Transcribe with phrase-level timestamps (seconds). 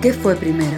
[0.00, 0.76] ¿Qué fue primero?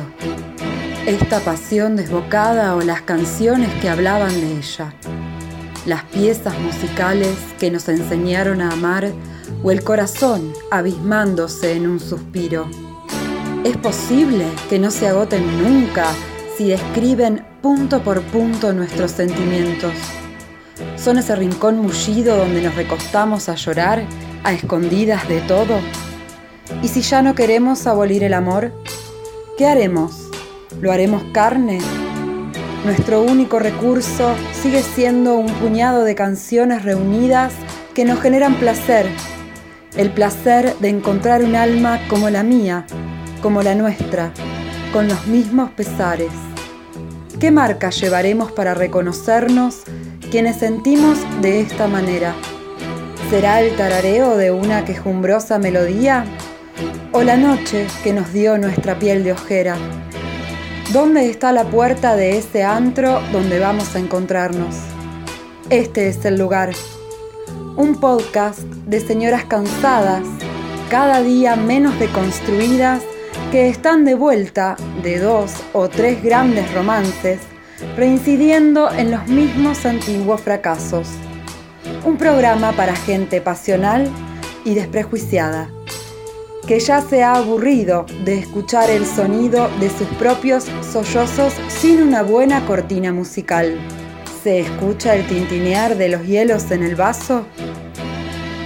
[1.04, 4.94] ¿Esta pasión desbocada o las canciones que hablaban de ella?
[5.84, 9.12] ¿Las piezas musicales que nos enseñaron a amar
[9.62, 12.66] o el corazón abismándose en un suspiro?
[13.62, 16.06] ¿Es posible que no se agoten nunca
[16.56, 19.92] si describen punto por punto nuestros sentimientos?
[20.96, 24.02] ¿Son ese rincón mullido donde nos recostamos a llorar
[24.44, 25.78] a escondidas de todo?
[26.82, 28.72] ¿Y si ya no queremos abolir el amor?
[29.60, 30.30] ¿Qué haremos?
[30.80, 31.80] ¿Lo haremos carne?
[32.86, 37.52] Nuestro único recurso sigue siendo un puñado de canciones reunidas
[37.92, 39.06] que nos generan placer.
[39.98, 42.86] El placer de encontrar un alma como la mía,
[43.42, 44.32] como la nuestra,
[44.94, 46.32] con los mismos pesares.
[47.38, 49.82] ¿Qué marca llevaremos para reconocernos
[50.30, 52.34] quienes sentimos de esta manera?
[53.28, 56.24] ¿Será el tarareo de una quejumbrosa melodía?
[57.12, 59.76] ¿O la noche que nos dio nuestra piel de ojera?
[60.92, 64.76] ¿Dónde está la puerta de ese antro donde vamos a encontrarnos?
[65.70, 66.70] Este es el lugar.
[67.74, 70.22] Un podcast de señoras cansadas,
[70.88, 73.02] cada día menos deconstruidas,
[73.50, 77.40] que están de vuelta de dos o tres grandes romances,
[77.96, 81.08] reincidiendo en los mismos antiguos fracasos.
[82.04, 84.08] Un programa para gente pasional
[84.64, 85.70] y desprejuiciada
[86.70, 92.22] que ya se ha aburrido de escuchar el sonido de sus propios sollozos sin una
[92.22, 93.76] buena cortina musical.
[94.44, 97.44] ¿Se escucha el tintinear de los hielos en el vaso?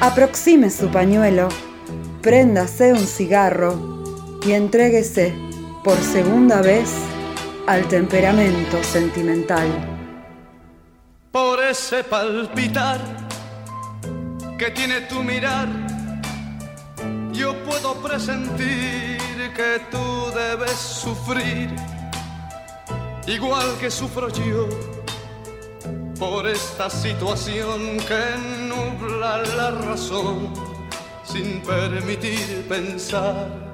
[0.03, 1.49] Aproxime su pañuelo,
[2.21, 4.05] préndase un cigarro
[4.47, 5.33] y entréguese
[5.83, 6.93] por segunda vez
[7.67, 9.67] al temperamento sentimental.
[11.33, 13.01] Por ese palpitar
[14.59, 15.84] que tiene tu mirar
[17.35, 19.19] yo puedo presentir
[19.55, 21.69] que tú debes sufrir,
[23.27, 24.69] igual que sufro yo,
[26.19, 28.25] por esta situación que
[28.69, 30.53] nubla la razón
[31.25, 33.65] sin permitir pensar.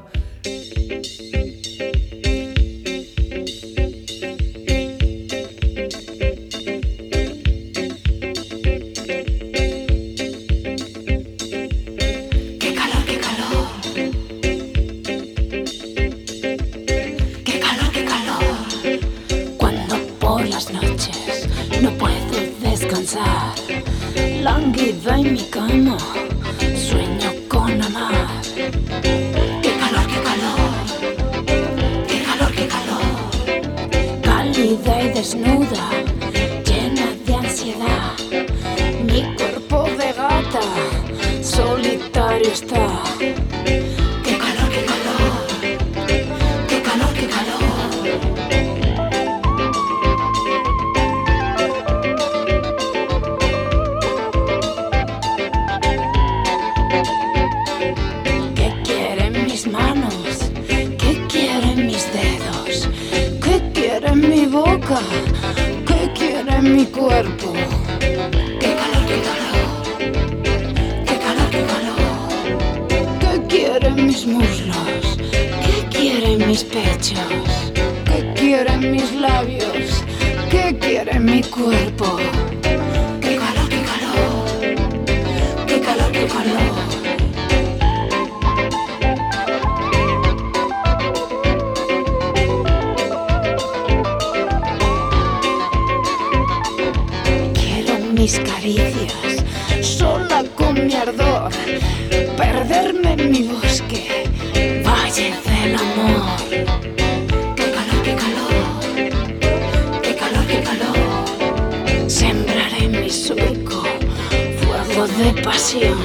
[115.20, 115.98] de pasión,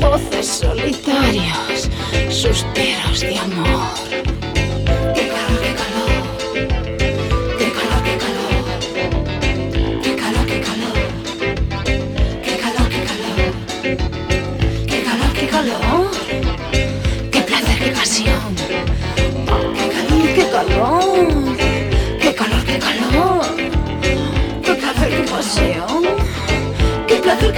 [0.00, 1.90] voces solitarios,
[2.30, 4.15] suspiros de amor.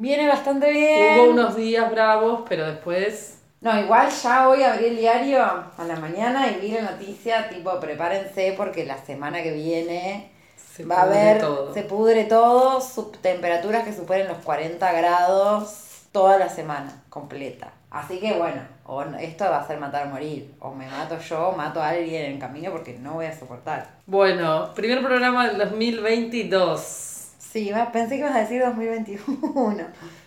[0.00, 1.20] Viene bastante bien.
[1.20, 5.96] Hubo unos días bravos, pero después No, igual ya hoy abrí el diario a la
[5.96, 11.04] mañana y vi la noticia, tipo, prepárense porque la semana que viene se va a
[11.04, 11.74] pudre haber, todo.
[11.74, 17.70] se pudre todo, sub- temperaturas que superen los 40 grados toda la semana completa.
[17.90, 20.54] Así que bueno, o no- esto va a ser matar o morir.
[20.60, 23.38] O me mato yo o mato a alguien en el camino porque no voy a
[23.38, 23.86] soportar.
[24.06, 27.09] Bueno, primer programa del 2022.
[27.52, 29.84] Sí, pensé que ibas a decir 2021.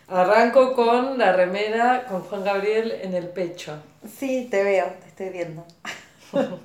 [0.10, 3.82] Arranco con la remera con Juan Gabriel en el pecho.
[4.18, 5.66] Sí, te veo, te estoy viendo.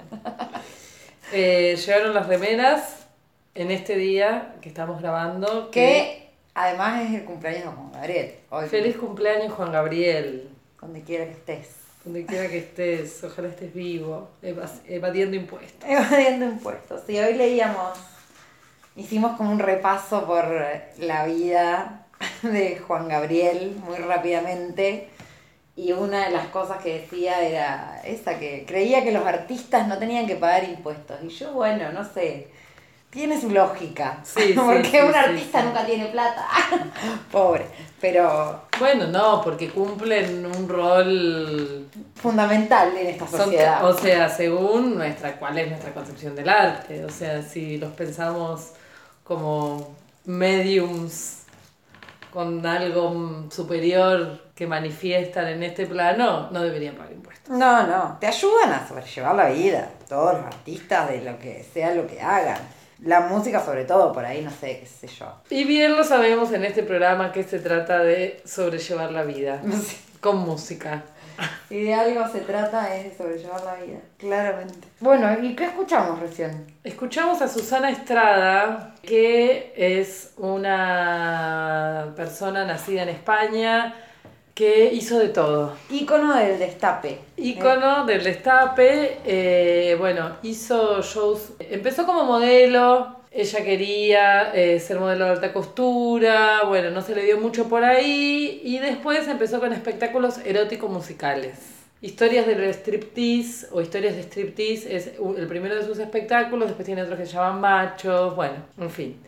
[1.31, 3.07] Eh, llegaron las remeras
[3.55, 5.71] en este día que estamos grabando.
[5.71, 8.35] Que además es el cumpleaños de Juan Gabriel.
[8.49, 10.49] Hoy, Feliz cumpleaños Juan Gabriel.
[10.81, 11.69] Donde quiera que estés.
[12.03, 14.31] Donde quiera que estés, ojalá estés vivo,
[14.87, 15.85] evadiendo impuestos.
[15.87, 17.03] Evadiendo impuestos.
[17.07, 17.99] Sí, hoy leíamos,
[18.99, 20.47] hicimos como un repaso por
[20.99, 22.07] la vida
[22.43, 25.09] de Juan Gabriel muy rápidamente.
[25.77, 29.97] Y una de las cosas que decía era esa, que creía que los artistas no
[29.97, 31.17] tenían que pagar impuestos.
[31.23, 32.49] Y yo, bueno, no sé,
[33.11, 34.19] tiene su lógica.
[34.25, 36.47] Sí, Porque sí, un sí, artista nunca tiene plata.
[37.31, 37.65] Pobre.
[38.01, 43.85] Pero Bueno, no, porque cumplen un rol fundamental en esta Son- sociedad.
[43.85, 47.05] o sea, según nuestra, cuál es nuestra concepción del arte.
[47.05, 48.73] O sea, si los pensamos
[49.29, 49.95] como
[50.25, 51.43] mediums
[52.33, 57.57] con algo superior que manifiestan en este plano, no deberían pagar impuestos.
[57.57, 61.95] No, no, te ayudan a sobrellevar la vida, todos los artistas de lo que sea
[61.95, 62.59] lo que hagan.
[63.05, 65.27] La música sobre todo, por ahí no sé, qué sé yo.
[65.51, 69.63] Y bien lo sabemos en este programa que se trata de sobrellevar la vida
[70.21, 71.05] con música.
[71.69, 74.89] Si de algo se trata es de sobrellevar la vida, claramente.
[75.01, 76.67] Bueno, ¿y qué escuchamos recién?
[76.83, 83.95] Escuchamos a Susana Estrada, que es una persona nacida en España
[84.55, 85.77] que hizo de todo.
[85.91, 87.21] Ícono del destape.
[87.37, 95.27] Ícono del destape, eh, bueno, hizo shows, empezó como modelo, ella quería eh, ser modelo
[95.27, 99.73] de alta costura, bueno, no se le dio mucho por ahí, y después empezó con
[99.73, 101.79] espectáculos eróticos musicales.
[102.01, 107.03] Historias del striptease o historias de striptease es el primero de sus espectáculos, después tiene
[107.03, 109.21] otros que se llaman machos, bueno, en fin.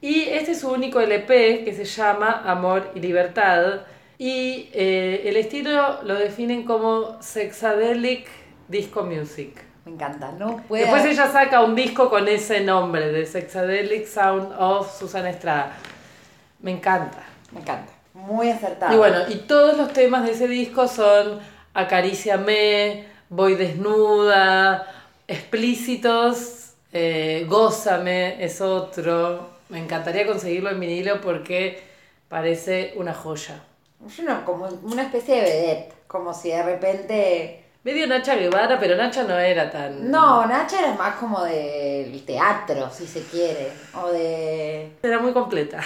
[0.00, 3.80] Y este es su único LP que se llama Amor y Libertad.
[4.16, 8.28] Y eh, el estilo lo definen como Sexadelic
[8.68, 9.67] Disco Music.
[9.88, 10.82] Me encanta, no puede.
[10.82, 15.72] Después ella saca un disco con ese nombre, de Sexadelic Sound of Susana Estrada.
[16.60, 17.22] Me encanta.
[17.52, 17.90] Me encanta.
[18.12, 18.92] Muy acertado.
[18.92, 21.40] Y bueno, y todos los temas de ese disco son
[21.72, 24.86] Acaríciame, Voy desnuda,
[25.26, 29.48] explícitos, eh, Gózame es otro.
[29.70, 31.82] Me encantaría conseguirlo en vinilo porque
[32.28, 33.62] parece una joya.
[34.06, 35.94] Yo no, como una especie de vedette.
[36.06, 37.64] Como si de repente.
[37.84, 40.10] Medio Nacha Guevara, pero Nacha no era tan...
[40.10, 43.70] No, Nacha era más como del teatro, si se quiere.
[43.94, 44.92] O de.
[45.02, 45.80] Era muy completa.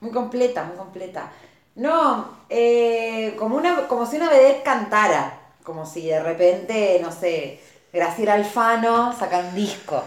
[0.00, 1.32] Muy completa, muy completa.
[1.76, 5.40] No, eh, como, una, como si una vedette cantara.
[5.62, 7.60] Como si de repente, no sé,
[7.92, 10.04] Graciela Alfano saca un disco.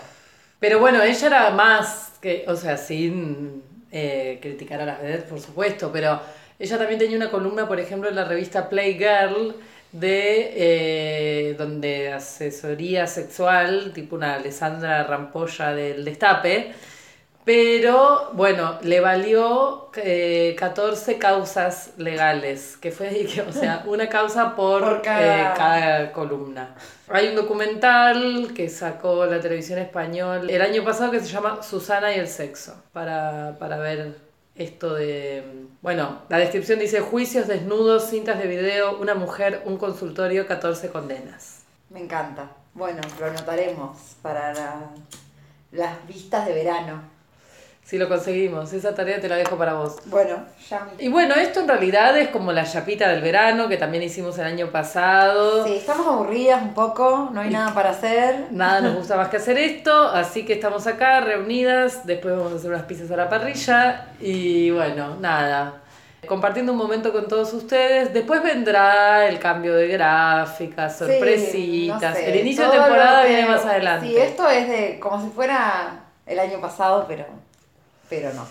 [0.59, 5.39] Pero bueno, ella era más que, o sea, sin eh, criticar a las vedettes, por
[5.39, 6.19] supuesto, pero
[6.59, 9.55] ella también tenía una columna, por ejemplo, en la revista Playgirl,
[9.91, 16.73] de eh, donde asesoría sexual, tipo una Alessandra Rampolla del Destape,
[17.45, 24.81] pero bueno, le valió eh, 14 causas legales, que fue, o sea, una causa por,
[24.83, 26.75] Por cada- eh, cada columna.
[27.11, 32.13] Hay un documental que sacó la televisión española el año pasado que se llama Susana
[32.15, 34.13] y el sexo, para, para ver
[34.59, 35.65] esto de...
[35.81, 41.63] Bueno, la descripción dice juicios, desnudos, cintas de video, una mujer, un consultorio, 14 condenas.
[41.89, 42.51] Me encanta.
[42.75, 44.89] Bueno, lo anotaremos para la-
[45.71, 47.01] las vistas de verano.
[47.89, 49.95] Si lo conseguimos, esa tarea te la dejo para vos.
[50.05, 50.35] Bueno,
[50.69, 50.87] ya.
[50.99, 54.45] Y bueno, esto en realidad es como la chapita del verano que también hicimos el
[54.45, 55.65] año pasado.
[55.65, 58.45] Sí, estamos aburridas un poco, no hay nada para hacer.
[58.51, 62.57] Nada nos gusta más que hacer esto, así que estamos acá reunidas, después vamos a
[62.57, 65.81] hacer unas pizzas a la parrilla y bueno, nada,
[66.27, 68.13] compartiendo un momento con todos ustedes.
[68.13, 72.01] Después vendrá el cambio de gráficas, Sí, sorpresitas.
[72.03, 74.05] no sé, el inicio de temporada que- viene más adelante.
[74.05, 77.25] Sí, esto es de como si fuera el año pasado, pero,
[78.09, 78.45] pero no.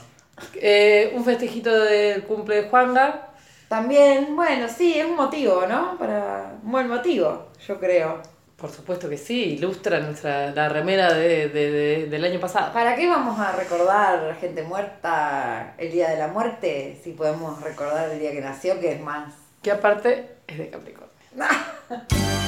[0.54, 3.28] Eh, un festejito del cumple de Juanga.
[3.68, 5.98] También, bueno, sí, es un motivo, ¿no?
[5.98, 8.22] Para un buen motivo, yo creo.
[8.56, 12.72] Por supuesto que sí, ilustra nuestra, la remera de, de- de- del año pasado.
[12.72, 18.08] ¿Para qué vamos a recordar gente muerta el día de la muerte si podemos recordar
[18.10, 19.32] el día que nació, que es más?
[19.62, 21.08] Que aparte es de Capricornio.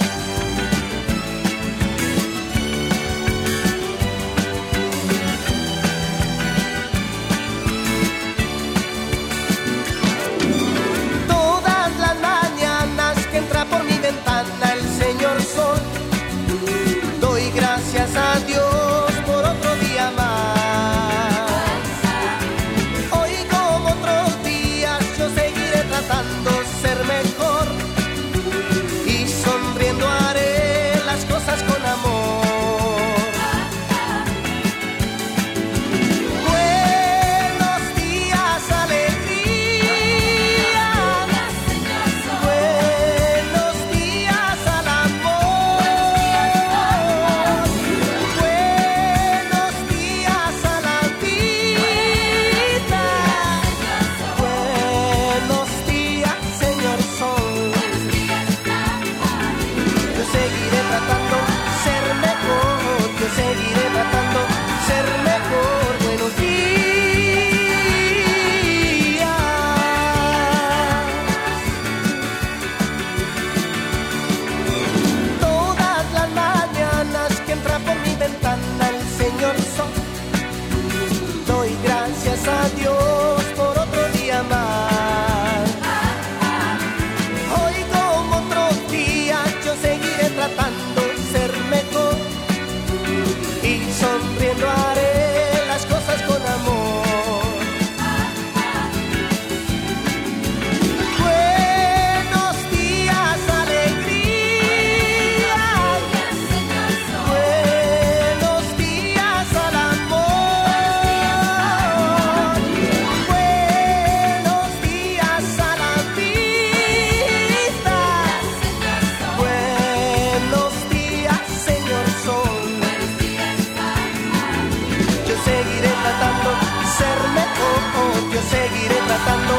[129.11, 129.55] tratando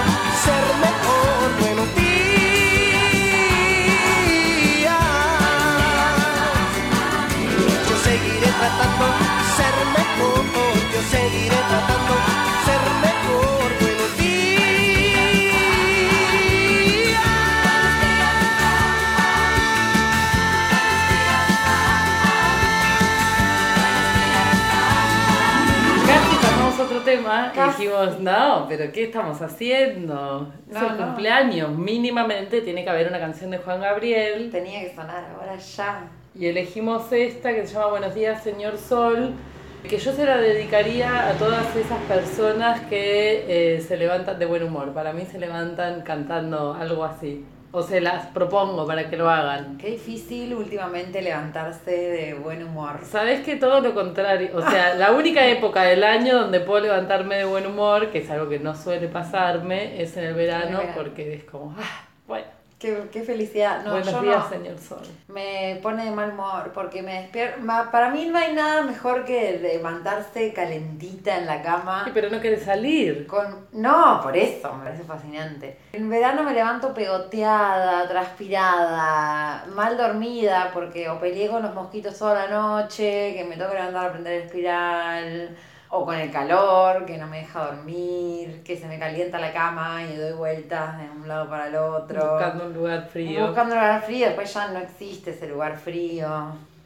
[0.45, 0.70] ser
[27.65, 27.83] y Casi.
[27.83, 30.51] dijimos, no, pero ¿qué estamos haciendo?
[30.69, 31.05] Es No, el no.
[31.07, 34.49] cumpleaños, mínimamente tiene que haber una canción de Juan Gabriel.
[34.51, 36.03] Tenía que sonar ahora ya.
[36.33, 39.33] Y elegimos esta que se llama Buenos días, señor Sol,
[39.87, 44.63] que yo se la dedicaría a todas esas personas que eh, se levantan de buen
[44.63, 44.93] humor.
[44.93, 47.43] Para mí se levantan cantando algo así.
[47.73, 49.77] O se las propongo para que lo hagan.
[49.77, 52.99] Qué difícil últimamente levantarse de buen humor.
[53.03, 57.37] Sabes que todo lo contrario, o sea, la única época del año donde puedo levantarme
[57.37, 60.71] de buen humor, que es algo que no suele pasarme, es en el verano, En
[60.71, 60.93] el verano.
[60.95, 62.45] porque es como, ah, bueno,
[62.81, 63.83] Qué, qué felicidad.
[63.83, 64.49] No, buenos yo días, no.
[64.49, 65.03] señor Sol.
[65.27, 67.91] Me pone de mal humor porque me despierta.
[67.91, 72.05] Para mí no hay nada mejor que levantarse calentita en la cama.
[72.05, 73.27] Sí, pero no querés salir.
[73.27, 73.67] Con...
[73.71, 75.77] No, por eso, me parece fascinante.
[75.93, 82.33] En verano me levanto pegoteada, transpirada, mal dormida porque o peleé con los mosquitos toda
[82.33, 85.55] la noche, que me que levantar a prender el espiral,
[85.91, 90.01] o con el calor, que no me deja dormir, que se me calienta la cama
[90.03, 92.31] y doy vueltas de un lado para el otro.
[92.31, 93.47] Buscando un lugar frío.
[93.47, 96.27] Buscando un lugar frío, después ya no existe ese lugar frío.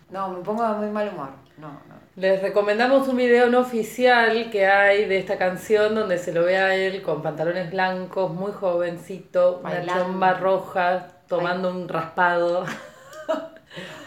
[0.09, 1.29] No, me pongo de muy mal humor.
[1.57, 1.95] No, no.
[2.15, 6.57] Les recomendamos un video no oficial que hay de esta canción donde se lo ve
[6.57, 12.65] a él con pantalones blancos, muy jovencito, una chomba roja, tomando un raspado,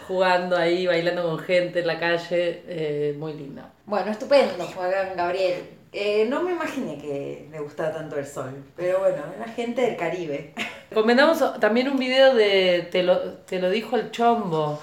[0.07, 3.63] jugando ahí, bailando con gente en la calle, eh, muy lindo.
[3.87, 5.63] Bueno, estupendo, Juan Gabriel.
[5.93, 9.97] Eh, no me imaginé que le gustara tanto el sol, pero bueno, la gente del
[9.97, 10.53] Caribe.
[10.91, 14.79] Recomendamos también un video de Te lo, te lo dijo el chombo,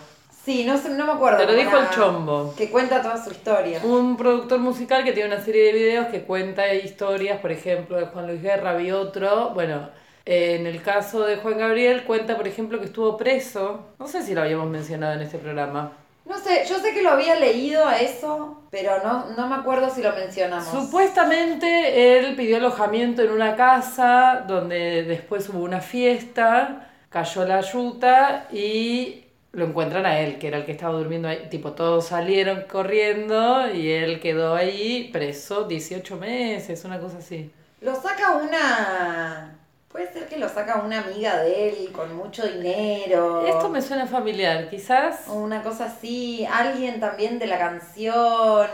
[0.45, 1.39] Sí, no, sé, no me acuerdo.
[1.39, 2.53] Te lo dijo el Chombo.
[2.55, 3.79] Que cuenta toda su historia.
[3.83, 8.05] un productor musical que tiene una serie de videos que cuenta historias, por ejemplo, de
[8.05, 9.89] Juan Luis Guerra, vi otro, bueno,
[10.25, 14.33] en el caso de Juan Gabriel cuenta, por ejemplo, que estuvo preso, no sé si
[14.33, 15.91] lo habíamos mencionado en este programa.
[16.25, 19.93] No sé, yo sé que lo había leído a eso, pero no, no me acuerdo
[19.93, 20.67] si lo mencionamos.
[20.67, 28.47] Supuestamente él pidió alojamiento en una casa donde después hubo una fiesta, cayó la yuta
[28.51, 31.47] y lo encuentran a él, que era el que estaba durmiendo ahí.
[31.51, 37.51] Tipo, todos salieron corriendo y él quedó ahí preso 18 meses, una cosa así.
[37.81, 39.59] Lo saca una.
[39.95, 43.47] Puede ser que lo saca una amiga de él con mucho dinero.
[43.47, 45.21] Esto me suena familiar, quizás.
[45.29, 46.45] O una cosa así.
[46.51, 48.67] Alguien también de la canción.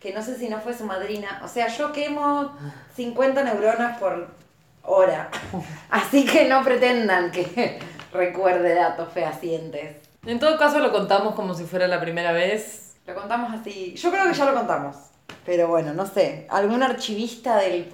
[0.00, 1.40] Que no sé si no fue su madrina.
[1.42, 2.56] O sea, yo quemo
[2.94, 4.28] 50 neuronas por
[4.84, 5.28] hora.
[5.90, 7.80] Así que no pretendan que
[8.12, 9.96] recuerde datos fehacientes.
[10.26, 12.94] En todo caso lo contamos como si fuera la primera vez.
[13.04, 13.94] Lo contamos así.
[13.96, 14.94] Yo creo que ya lo contamos.
[15.44, 16.46] Pero bueno, no sé.
[16.50, 17.90] Algún archivista del,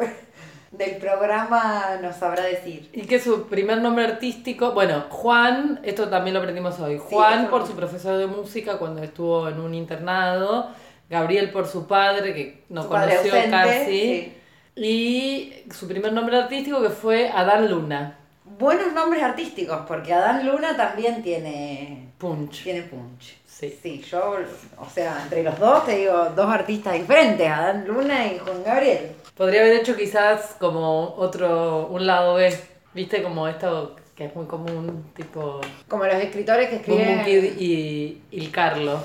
[0.76, 2.90] del programa nos sabrá decir.
[2.93, 6.99] Y que su primer nombre artístico, bueno, Juan, esto también lo aprendimos hoy.
[6.99, 10.69] Juan por su profesor de música cuando estuvo en un internado.
[11.11, 13.85] Gabriel por su padre, que no Su conoció ausente, casi.
[13.87, 14.33] sí.
[14.76, 18.19] Y su primer nombre artístico que fue Adán Luna.
[18.59, 22.62] Buenos nombres artísticos, porque Adán Luna también tiene, Punch.
[22.64, 23.37] tiene punch.
[23.47, 23.78] Sí.
[23.83, 24.37] Sí, yo,
[24.78, 29.12] o sea, entre los dos te digo dos artistas diferentes, Adán Luna y Juan Gabriel.
[29.37, 32.57] Podría haber hecho quizás como otro, un lado B.
[32.95, 33.23] ¿Viste?
[33.23, 37.17] Como esto que es muy común, tipo Como los escritores que escriben.
[37.17, 39.00] Boom Kid y Il Carlo.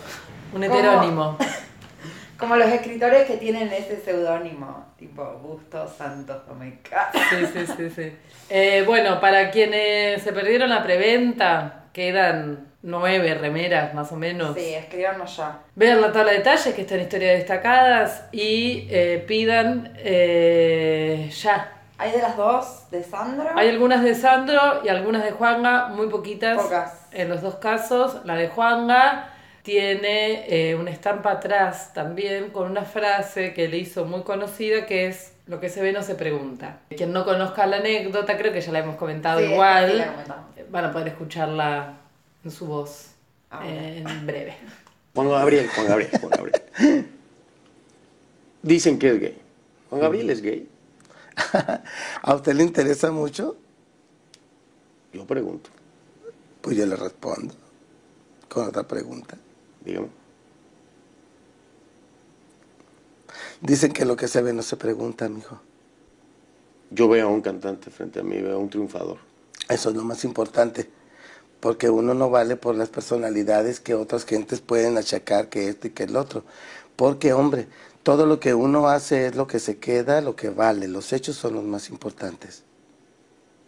[0.53, 1.37] Un heterónimo.
[2.37, 7.09] Como los escritores que tienen ese seudónimo, tipo Bustos Santos Omeca.
[7.29, 8.17] Sí, sí, sí, sí.
[8.49, 14.55] Eh, bueno, para quienes se perdieron la preventa, quedan nueve remeras más o menos.
[14.55, 15.59] Sí, escríbanos ya.
[15.75, 21.71] Vean la tabla de detalles que está en historias destacadas y eh, pidan eh, ya.
[21.97, 22.89] ¿Hay de las dos?
[22.91, 23.49] ¿De Sandro?
[23.55, 26.61] Hay algunas de Sandro y algunas de Juanga, muy poquitas.
[26.61, 27.07] Pocas.
[27.11, 29.29] En los dos casos, la de Juanga
[29.73, 35.05] tiene eh, una estampa atrás también con una frase que le hizo muy conocida que
[35.05, 36.79] es lo que se ve no se pregunta.
[36.89, 40.11] Quien no conozca la anécdota, creo que ya la hemos comentado Sí, igual, sí la
[40.11, 40.45] comentamos.
[40.71, 41.97] van a poder escucharla
[42.43, 43.11] en su voz
[43.51, 44.55] Ah, eh, en breve.
[45.13, 46.61] Juan Gabriel, Juan Gabriel, Juan Gabriel.
[48.63, 49.37] Dicen que es gay.
[49.89, 50.67] Juan Gabriel es gay.
[52.23, 53.55] ¿A usted le interesa mucho?
[55.13, 55.69] Yo pregunto,
[56.61, 57.53] Pues yo le respondo
[58.47, 59.37] con otra pregunta.
[59.83, 60.07] Dígame.
[63.61, 65.59] Dicen que lo que se ve no se pregunta, mijo.
[66.91, 69.17] Yo veo a un cantante frente a mí, veo a un triunfador.
[69.67, 70.89] Eso es lo más importante.
[71.59, 75.91] Porque uno no vale por las personalidades que otras gentes pueden achacar que esto y
[75.91, 76.43] que el otro.
[76.95, 77.67] Porque, hombre,
[78.01, 80.87] todo lo que uno hace es lo que se queda, lo que vale.
[80.87, 82.63] Los hechos son los más importantes.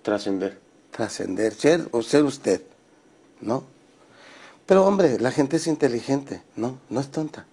[0.03, 0.57] Trascender.
[0.91, 2.61] Trascender, ser o ser usted,
[3.41, 3.63] ¿no?
[4.65, 6.79] Pero, hombre, la gente es inteligente, ¿no?
[6.89, 7.45] No es tonta.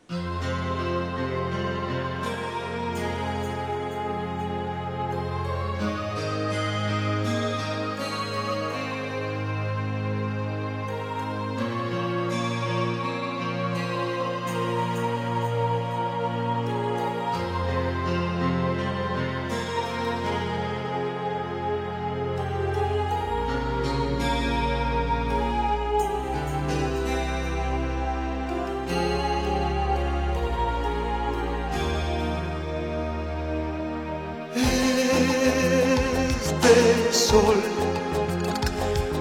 [36.79, 37.57] Este sol.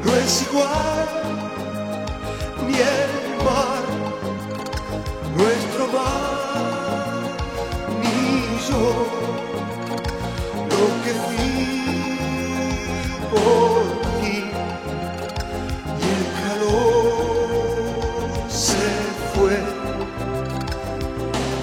[0.06, 1.08] No es igual
[2.68, 3.84] ni el mar,
[5.36, 7.24] nuestro mar,
[8.02, 8.20] ni
[8.70, 8.84] yo,
[10.72, 11.58] lo que fui
[13.32, 13.76] por
[14.22, 14.38] ti
[15.98, 17.18] y el calor
[18.48, 18.88] se
[19.34, 19.58] fue.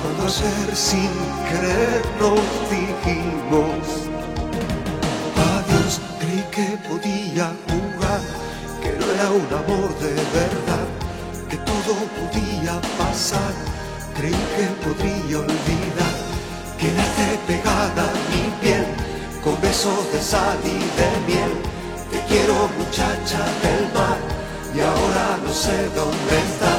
[0.03, 1.13] Cuando ayer sin
[1.49, 4.04] querer nos dijimos
[7.43, 8.21] jugar,
[8.81, 10.87] que no era un amor de verdad,
[11.51, 13.53] que todo podía pasar,
[14.17, 16.15] creí que podría olvidar,
[16.79, 18.87] quedarte pegada a mi piel,
[19.43, 21.53] con besos de sal y de miel,
[22.13, 24.19] te quiero muchacha del mar,
[24.75, 26.74] y ahora no sé dónde estás.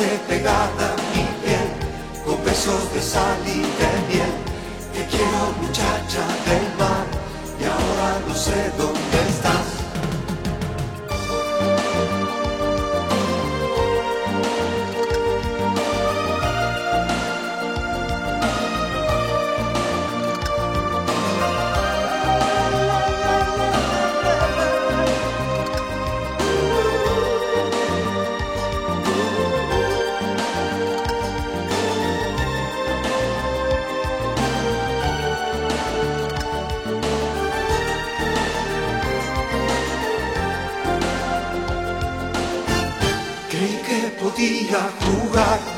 [0.00, 1.68] Quedaste pegada a mi piel,
[2.24, 4.32] con besos de sal y de miel.
[4.92, 6.59] Te quiero muchacha del
[44.70, 45.69] podía jugar,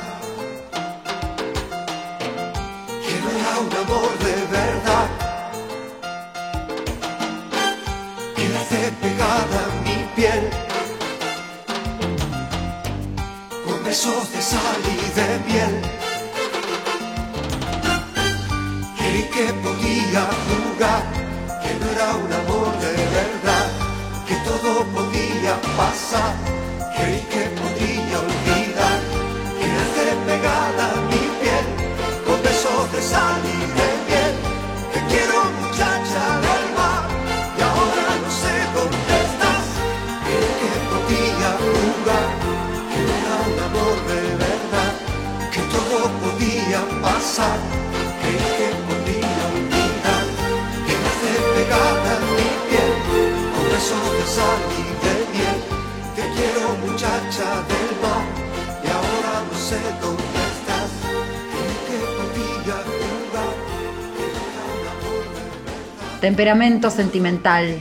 [66.32, 67.76] Temperamento sentimental,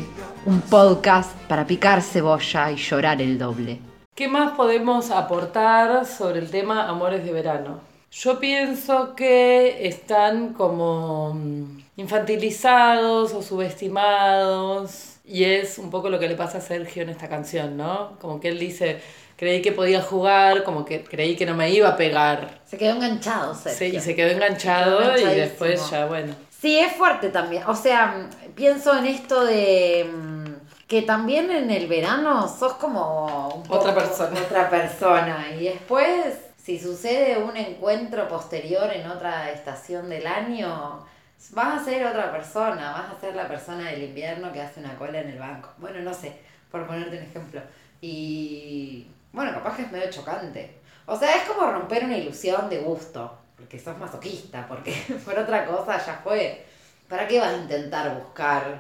[0.46, 3.80] un podcast para picar cebolla y llorar el doble.
[4.14, 7.80] ¿Qué más podemos aportar sobre el tema Amores de Verano?
[8.12, 16.28] Yo pienso que están como mm, infantilizados o subestimados y es un poco lo que
[16.28, 18.18] le pasa a Sergio en esta canción, ¿no?
[18.20, 19.00] Como que él dice,
[19.38, 22.60] creí que podía jugar, como que creí que no me iba a pegar.
[22.66, 24.00] Se quedó enganchado, Sí, Sergio.
[24.00, 26.51] y se quedó enganchado Se quedó y después ya, bueno.
[26.62, 27.64] Sí, es fuerte también.
[27.66, 33.64] O sea, pienso en esto de mm, que también en el verano sos como un
[33.64, 34.40] poco Otra persona.
[34.46, 35.48] Otra persona.
[35.60, 41.04] Y después, si sucede un encuentro posterior en otra estación del año,
[41.50, 42.92] vas a ser otra persona.
[42.92, 45.70] Vas a ser la persona del invierno que hace una cola en el banco.
[45.80, 47.62] Bueno, no sé, por ponerte un ejemplo.
[48.02, 50.80] Y bueno, capaz que es medio chocante.
[51.08, 53.41] O sea, es como romper una ilusión de gusto.
[53.62, 54.94] Porque sos masoquista, porque
[55.26, 56.66] por otra cosa ya fue.
[57.08, 58.80] ¿Para qué vas a intentar buscar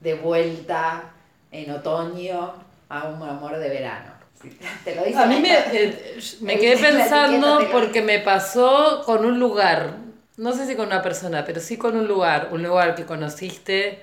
[0.00, 1.04] de vuelta
[1.50, 2.54] en otoño
[2.88, 4.12] a un amor de verano?
[4.84, 9.38] Te lo dice A mí me, eh, me quedé pensando porque me pasó con un
[9.38, 9.94] lugar,
[10.36, 14.02] no sé si con una persona, pero sí con un lugar, un lugar que conociste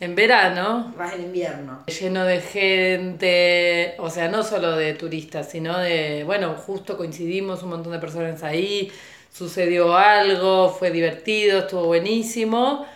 [0.00, 1.84] en verano, Vas en invierno.
[1.86, 7.70] lleno de gente, o sea, no solo de turistas, sino de, bueno, justo coincidimos un
[7.70, 8.90] montón de personas ahí,
[9.34, 12.86] sucedió algo, fue divertido, estuvo buenísimo,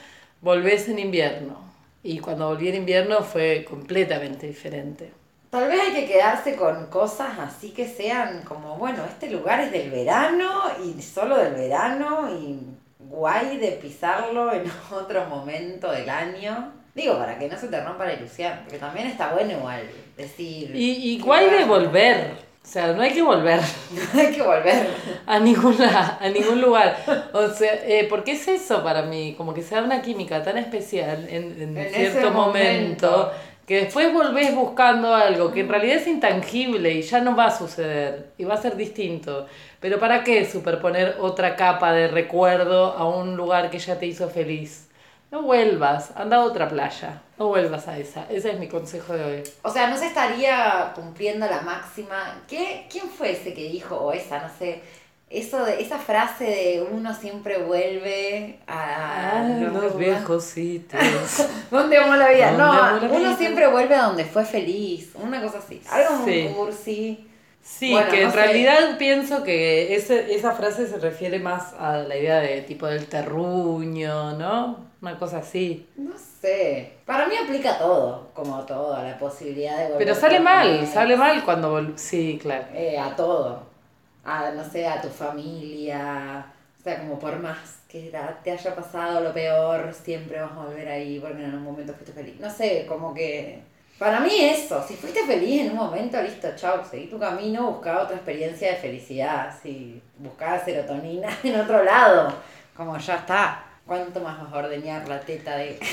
[0.40, 1.58] volvés en invierno.
[2.02, 5.12] Y cuando volví en invierno fue completamente diferente.
[5.50, 9.72] Tal vez hay que quedarse con cosas así que sean como, bueno, este lugar es
[9.72, 12.60] del verano y solo del verano y
[13.00, 16.72] guay de pisarlo en otro momento del año.
[16.94, 19.82] Digo, para que no se te rompa la ilusión, porque también está bueno igual
[20.16, 20.70] decir...
[20.74, 22.47] Y, y guay de volver.
[22.68, 23.60] O sea, no hay que volver
[24.14, 24.88] hay que volver.
[25.26, 26.98] a ningún, la- a ningún lugar.
[27.32, 30.58] O sea, eh, porque es eso para mí, como que se da una química tan
[30.58, 33.32] especial en, en En cierto momento, momento.
[33.66, 37.58] que después volvés buscando algo que en realidad es intangible y ya no va a
[37.58, 39.46] suceder y va a ser distinto.
[39.80, 44.28] Pero ¿para qué superponer otra capa de recuerdo a un lugar que ya te hizo
[44.28, 44.88] feliz?
[45.30, 48.24] No vuelvas, anda a otra playa, no vuelvas a esa.
[48.30, 49.42] Ese es mi consejo de hoy.
[49.62, 52.42] O sea, no se estaría cumpliendo la máxima.
[52.48, 54.80] ¿Qué, ¿Quién fue ese que dijo, o esa, no sé,
[55.28, 61.02] eso de, esa frase de uno siempre vuelve a Ah, lo- los viejos sitios.
[61.70, 62.52] ¿Dónde amó la vida?
[62.52, 65.10] ¿Dónde No, uno siempre vuelve a donde fue feliz.
[65.14, 65.82] Una cosa así.
[65.90, 66.44] Algo Sí.
[66.44, 67.27] muy cursi.
[67.62, 68.36] Sí, Bueno, que no en sé.
[68.36, 73.06] realidad pienso que ese- esa frase se refiere más a la idea de tipo del
[73.06, 74.86] terruño, ¿no?
[75.02, 75.86] Una cosa así.
[75.96, 76.92] No sé.
[77.04, 81.16] Para mí aplica todo, como todo, a la posibilidad de volver Pero sale mal, sale
[81.16, 81.72] mal cuando...
[81.80, 82.66] vol- Sí, claro.
[82.74, 83.62] Eh, a todo.
[84.24, 86.46] A, no sé, a tu familia.
[86.78, 88.12] O sea, como por más que
[88.44, 92.12] te haya pasado lo peor, siempre vas a volver ahí porque en un momento fuiste
[92.12, 92.38] feliz.
[92.40, 93.62] No sé, como que...
[93.98, 98.02] Para mí eso, si fuiste feliz en un momento, listo, chao, seguí tu camino, buscá
[98.02, 102.32] otra experiencia de felicidad, si buscá serotonina en otro lado,
[102.76, 103.64] como ya está.
[103.84, 105.78] ¿Cuánto más vas a ordeñar la teta de...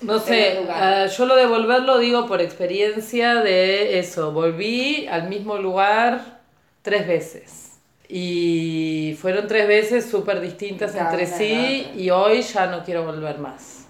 [0.00, 4.30] No sé, ah, yo lo de volverlo digo por experiencia de eso.
[4.30, 6.38] Volví al mismo lugar
[6.82, 7.80] tres veces.
[8.08, 13.86] Y fueron tres veces súper distintas entre sí y hoy ya no quiero volver más.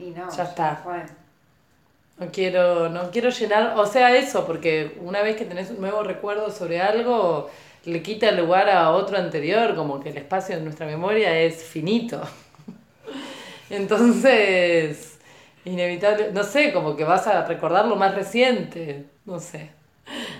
[0.00, 0.80] Y no, Ya está.
[0.82, 1.00] fue.
[2.20, 6.02] No quiero, no quiero llenar, o sea, eso, porque una vez que tenés un nuevo
[6.02, 7.48] recuerdo sobre algo,
[7.86, 12.20] le quita lugar a otro anterior, como que el espacio de nuestra memoria es finito.
[13.70, 15.18] Entonces,
[15.64, 19.70] inevitable, no sé, como que vas a recordar lo más reciente, no sé,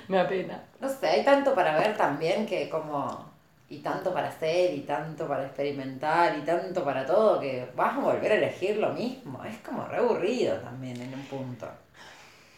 [0.06, 0.62] me da pena.
[0.80, 3.29] No sé, hay tanto para ver también que como...
[3.70, 8.00] Y tanto para hacer, y tanto para experimentar, y tanto para todo, que vas a
[8.00, 9.42] volver a elegir lo mismo.
[9.44, 11.66] Es como re aburrido también en un punto.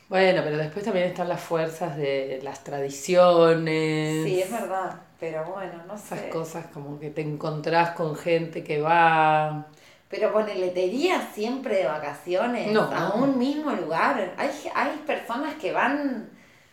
[0.08, 4.24] Bueno, pero después también están las fuerzas de las tradiciones.
[4.24, 6.28] Sí, es verdad, pero bueno, no Esas sé.
[6.30, 9.66] cosas como que te encontrás con gente que va...
[10.08, 12.82] Pero ponele, ¿te irías siempre de vacaciones No.
[12.92, 14.34] a un mismo lugar?
[14.36, 16.28] Hay, hay personas que van,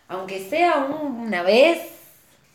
[0.10, 1.80] aunque sea un- una vez,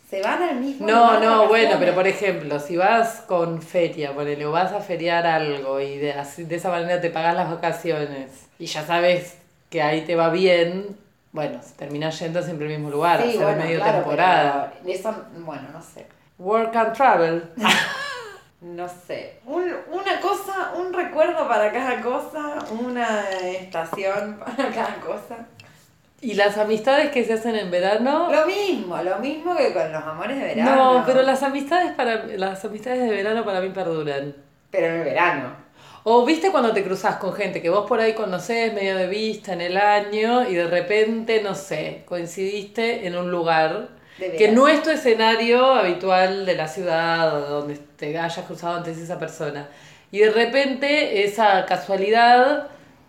[0.09, 4.45] se van al mismo No, no, bueno, pero por ejemplo, si vas con feria, ponele,
[4.45, 8.47] o vas a feriar algo y de, así, de esa manera te pagas las vacaciones
[8.59, 9.37] y ya sabes
[9.69, 10.95] que ahí te va bien,
[11.31, 14.73] bueno, terminás yendo siempre al mismo lugar, Sí, hacer bueno, medio claro, temporada.
[14.85, 16.05] eso, bueno, no sé.
[16.37, 17.43] Work and travel.
[18.61, 19.39] No sé.
[19.45, 25.45] Un- una cosa, un recuerdo para cada cosa, una estación para cada cosa.
[26.21, 28.31] ¿Y las amistades que se hacen en verano?
[28.31, 30.99] Lo mismo, lo mismo que con los amores de verano.
[30.99, 34.35] No, pero las amistades para las amistades de verano para mí perduran.
[34.71, 35.65] Pero en el verano.
[36.03, 39.53] O viste cuando te cruzas con gente que vos por ahí conocés medio de vista
[39.53, 44.81] en el año y de repente, no sé, coincidiste en un lugar que no es
[44.83, 49.67] tu escenario habitual de la ciudad o donde te hayas cruzado antes esa persona.
[50.11, 52.67] Y de repente esa casualidad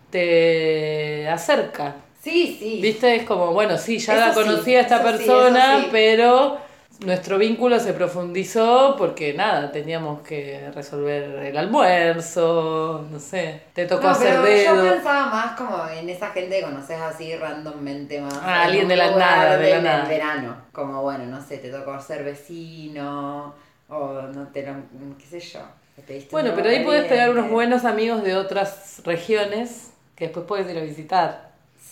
[0.09, 1.95] te acerca.
[2.27, 2.81] Sí, sí.
[2.81, 3.15] ¿Viste?
[3.15, 5.87] Es como, bueno, sí, ya Eso la sí, conocí a esta sí, persona, sí.
[5.91, 6.59] pero
[6.99, 14.07] nuestro vínculo se profundizó porque nada, teníamos que resolver el almuerzo, no sé, te tocó
[14.07, 18.33] No, hacer pero yo pensaba más como en esa gente que conoces así randommente más.
[18.43, 20.07] Ah, en alguien de la nada, de la nada.
[20.09, 20.57] verano.
[20.71, 23.53] Como bueno, no sé, te tocó ser vecino
[23.89, 24.73] o no te lo,
[25.17, 25.61] qué sé yo.
[26.05, 30.69] te Bueno, pero ahí puedes pegar unos buenos amigos de otras regiones que después puedes
[30.69, 31.46] ir a visitar.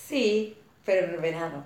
[0.08, 1.65] Sí, pero en el verano.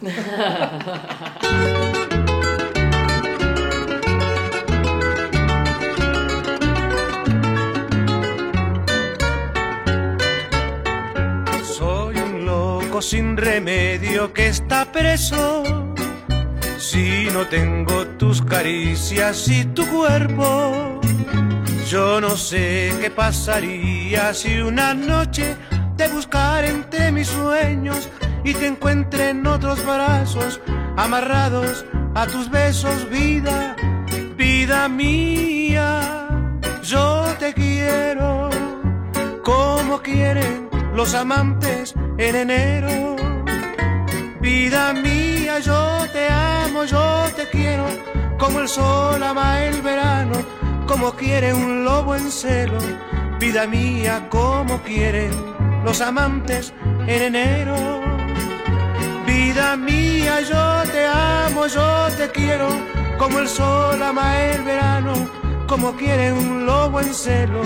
[11.62, 15.62] Soy un loco sin remedio que está preso.
[16.76, 21.00] Si no tengo tus caricias y tu cuerpo,
[21.88, 25.56] yo no sé qué pasaría si una noche
[26.00, 28.08] te buscara entre mis sueños
[28.42, 30.58] y te encuentre en otros brazos,
[30.96, 31.84] amarrados
[32.14, 33.76] a tus besos, vida,
[34.34, 36.26] vida mía.
[36.82, 38.48] Yo te quiero
[39.44, 43.16] como quieren los amantes en enero.
[44.40, 47.84] Vida mía, yo te amo, yo te quiero,
[48.38, 50.38] como el sol ama el verano,
[50.86, 52.78] como quiere un lobo en celo.
[53.38, 56.72] Vida mía, como quieren los amantes
[57.06, 58.00] en enero.
[59.26, 62.68] Vida mía, yo te amo, yo te quiero,
[63.18, 65.12] como el sol ama el verano,
[65.66, 67.62] como quiere un lobo en celo.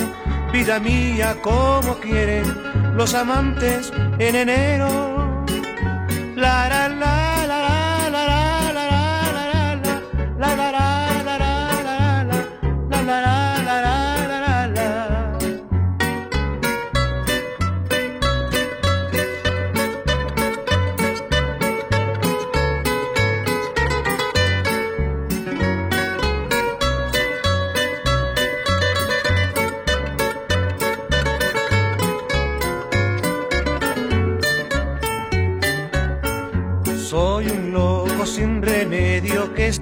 [0.52, 2.44] Vida mía, como quieren
[2.94, 5.44] los amantes en enero.
[6.36, 7.33] La la la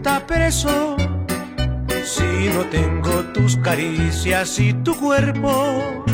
[0.02, 0.96] está preso.
[2.04, 6.04] Si no tengo tus caricias y tu cuerpo,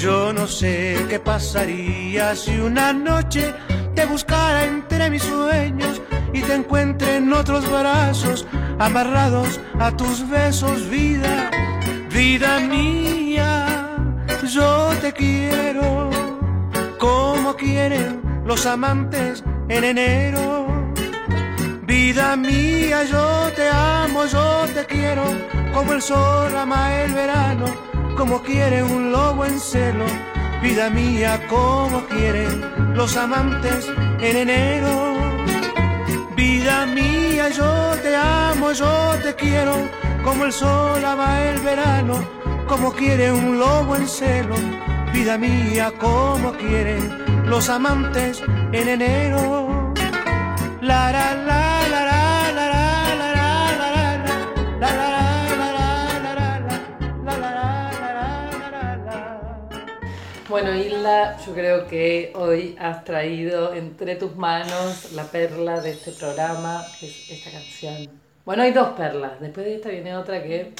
[0.00, 3.52] yo no sé qué pasaría si una noche
[3.96, 6.00] te buscara entre mis sueños
[6.32, 8.46] y te encuentre en otros brazos,
[8.78, 11.50] amarrados a tus besos, vida,
[12.14, 13.66] vida mía,
[14.54, 16.10] yo te quiero
[17.00, 20.69] como quieren los amantes en enero.
[21.90, 25.24] Vida mía, yo te amo, yo te quiero,
[25.74, 27.66] como el sol ama el verano,
[28.16, 30.04] como quiere un lobo en celo.
[30.62, 35.16] Vida mía, como quieren los amantes en enero.
[36.36, 39.74] Vida mía, yo te amo, yo te quiero,
[40.22, 42.22] como el sol ama el verano,
[42.68, 44.54] como quiere un lobo en celo.
[45.12, 49.69] Vida mía, como quieren los amantes en enero.
[50.82, 52.16] La la la la la
[52.52, 54.16] la la la la la la la
[57.92, 59.68] la la
[60.48, 66.12] Bueno, Hilda, yo creo que hoy has traído entre tus manos la perla de este
[66.12, 68.08] programa, que es esta canción.
[68.46, 69.38] Bueno, hay dos perlas.
[69.38, 70.72] Después de esta viene otra que.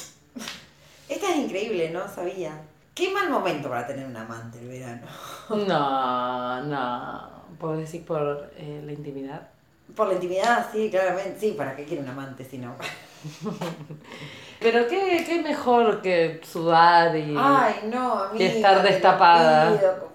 [1.07, 2.59] Esta es increíble, no sabía.
[2.95, 5.05] Qué mal momento para tener un amante el verano.
[5.49, 7.45] No, no.
[7.59, 9.50] ¿Puedo decir por eh, la intimidad?
[9.95, 11.39] Por la intimidad, sí, claramente.
[11.39, 12.75] Sí, ¿para qué quiere un amante si no?
[14.59, 17.35] Pero qué, qué mejor que sudar y.
[17.37, 18.45] Ay, no, amiga.
[18.45, 19.77] y estar destapada.
[19.77, 20.11] pido.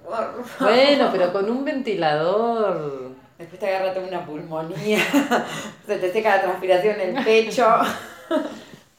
[0.61, 3.11] Bueno, pero con un ventilador.
[3.39, 4.99] Después te agarra toda una pulmonía,
[5.87, 7.67] se te seca la transpiración en el pecho.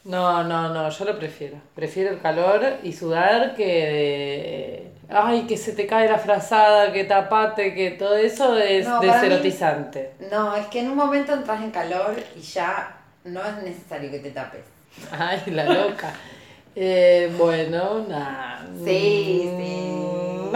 [0.04, 1.58] No, no, no, yo lo prefiero.
[1.76, 4.94] Prefiero el calor y sudar que.
[5.10, 9.08] Ay, que se te cae la frazada, que tapate, que todo eso es No, mí-
[9.08, 10.12] deserotizante.
[10.32, 14.20] No, es que en un momento entras en calor y ya no es necesario que
[14.20, 14.62] te tapes.
[15.12, 16.14] Ay, la loca.
[16.80, 18.64] Eh, bueno, nada.
[18.86, 20.52] Sí, sí.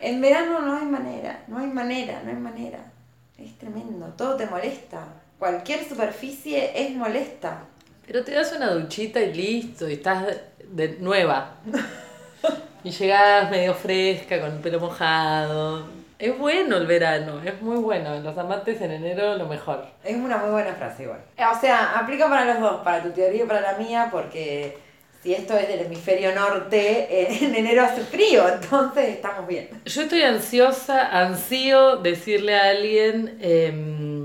[0.00, 2.78] En verano no hay manera, no hay manera, no hay manera.
[3.36, 5.04] Es tremendo, todo te molesta.
[5.38, 7.60] Cualquier superficie es molesta.
[8.06, 10.24] Pero te das una duchita y listo, y estás
[10.70, 11.54] de nueva.
[12.84, 15.86] Y llegás medio fresca, con el pelo mojado.
[16.18, 18.18] Es bueno el verano, es muy bueno.
[18.20, 19.84] Los amantes en enero lo mejor.
[20.04, 21.20] Es una muy buena frase igual.
[21.36, 24.78] O sea, aplica para los dos, para tu teoría y para la mía, porque
[25.22, 29.68] si esto es del hemisferio norte, eh, en enero hace frío, entonces estamos bien.
[29.84, 33.38] Yo estoy ansiosa, ansío decirle a alguien.
[33.40, 34.17] em,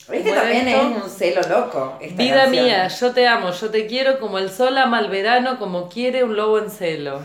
[0.00, 1.98] Este bueno, también esto, es un celo loco.
[2.00, 2.64] esta Vida canción.
[2.64, 6.24] mía, yo te amo, yo te quiero como el sol ama el verano, como quiere
[6.24, 7.20] un lobo en celo.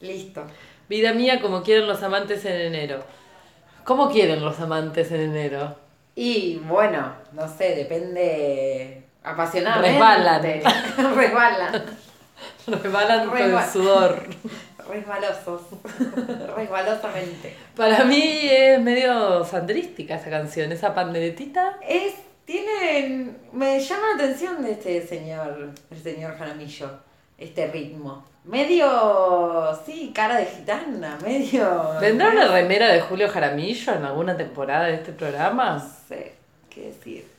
[0.00, 0.44] Listo.
[0.88, 3.02] Vida mía, como quieren los amantes en enero.
[3.84, 5.74] ¿Cómo quieren los amantes en enero?
[6.14, 9.92] Y bueno, no sé, depende apasionadamente.
[9.98, 10.42] Resbalan.
[11.16, 11.82] Resbalan.
[12.66, 14.22] Resbalan con Resbal- sudor.
[14.88, 15.62] Resbalosos.
[16.56, 17.54] Resbalosamente.
[17.76, 21.78] Para mí es medio sandrística esa canción, esa panderetita.
[21.86, 22.14] Es,
[22.44, 26.90] tienen, me llama la atención de este señor, el señor Jaramillo,
[27.38, 28.24] este ritmo.
[28.44, 31.94] Medio, sí, cara de gitana, medio...
[32.00, 35.78] ¿Vendrá una remera de Julio Jaramillo en alguna temporada de este No programa?
[36.08, 36.34] sé
[36.68, 37.31] qué decir.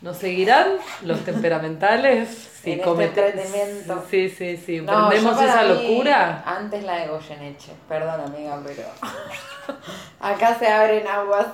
[0.00, 2.52] ¿Nos seguirán los temperamentales?
[2.66, 3.92] Si En este.
[4.10, 4.80] Sí, sí, sí.
[4.80, 6.42] No, ¿Emprendemos yo para esa mí, locura?
[6.44, 8.82] Antes la de Goyeneche, perdón amiga, pero
[10.20, 11.46] acá se abren aguas.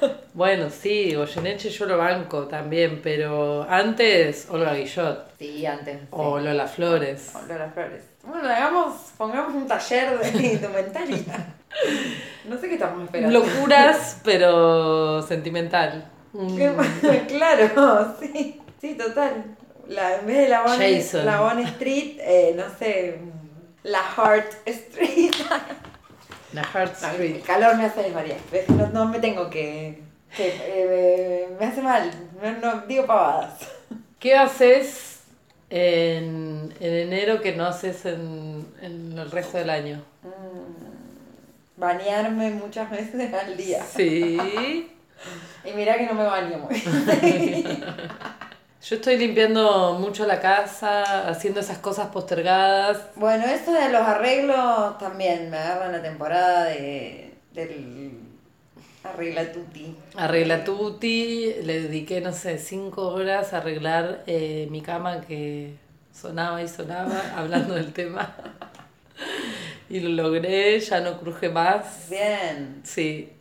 [0.32, 5.98] Bueno, sí, Goyeneche yo lo banco también, pero antes Olga Guillot Sí, antes.
[6.00, 6.06] sí.
[6.12, 7.32] o Lola Flores.
[7.34, 8.02] O Lola Flores.
[8.22, 11.54] Bueno, hagamos, pongamos un taller de indumentaria.
[12.44, 13.40] No sé qué estamos esperando.
[13.40, 16.08] Locuras, pero sentimental.
[16.56, 19.56] Qué- claro, sí, sí, total.
[19.88, 21.24] La, en vez de la Jason.
[21.24, 23.18] la Bonne Street, eh, no sé,
[23.82, 25.32] la Heart Street.
[26.54, 27.36] La Heart Street.
[27.36, 28.38] el calor me hace desvariar.
[28.68, 30.00] No, no me tengo que.
[30.34, 32.10] que, eh, me hace mal.
[32.42, 33.68] No, no digo pavadas.
[34.18, 35.20] ¿Qué haces
[35.68, 40.02] en, en enero que no haces en, en el resto del año?
[41.76, 43.84] Bañarme muchas veces al día.
[43.84, 44.90] Sí.
[45.64, 46.82] Y mirá que no me baño muy.
[48.82, 52.98] Yo estoy limpiando mucho la casa, haciendo esas cosas postergadas.
[53.16, 58.12] bueno, eso de los arreglos también me agarra la temporada de, del
[59.02, 59.96] arregla tutti.
[60.16, 65.74] Arregla tutti, le dediqué, no sé, cinco horas a arreglar eh, mi cama que
[66.12, 68.34] sonaba y sonaba hablando del tema.
[69.90, 72.10] Y lo logré, ya no cruje más.
[72.10, 72.82] Bien.
[72.84, 73.32] Sí.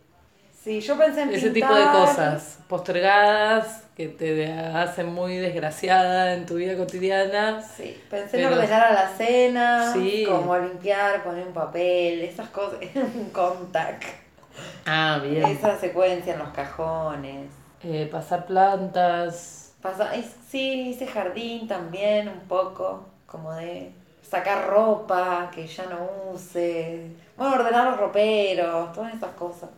[0.63, 6.45] Sí, yo pensé en Ese tipo de cosas postergadas que te hacen muy desgraciada en
[6.45, 7.61] tu vida cotidiana.
[7.61, 10.25] Sí, pensé en Pero- ordenar a la cena, Sí.
[10.27, 12.79] como limpiar, poner un papel, esas cosas,
[13.15, 14.03] un contact,
[14.85, 15.45] Ah, bien.
[15.45, 17.49] esa secuencia en los cajones.
[17.83, 19.73] Eh, pasar plantas.
[19.81, 20.11] Pasa,
[20.49, 23.91] sí, hice jardín también un poco, como de
[24.27, 29.69] sacar ropa que ya no use, bueno, ordenar los roperos, todas esas cosas.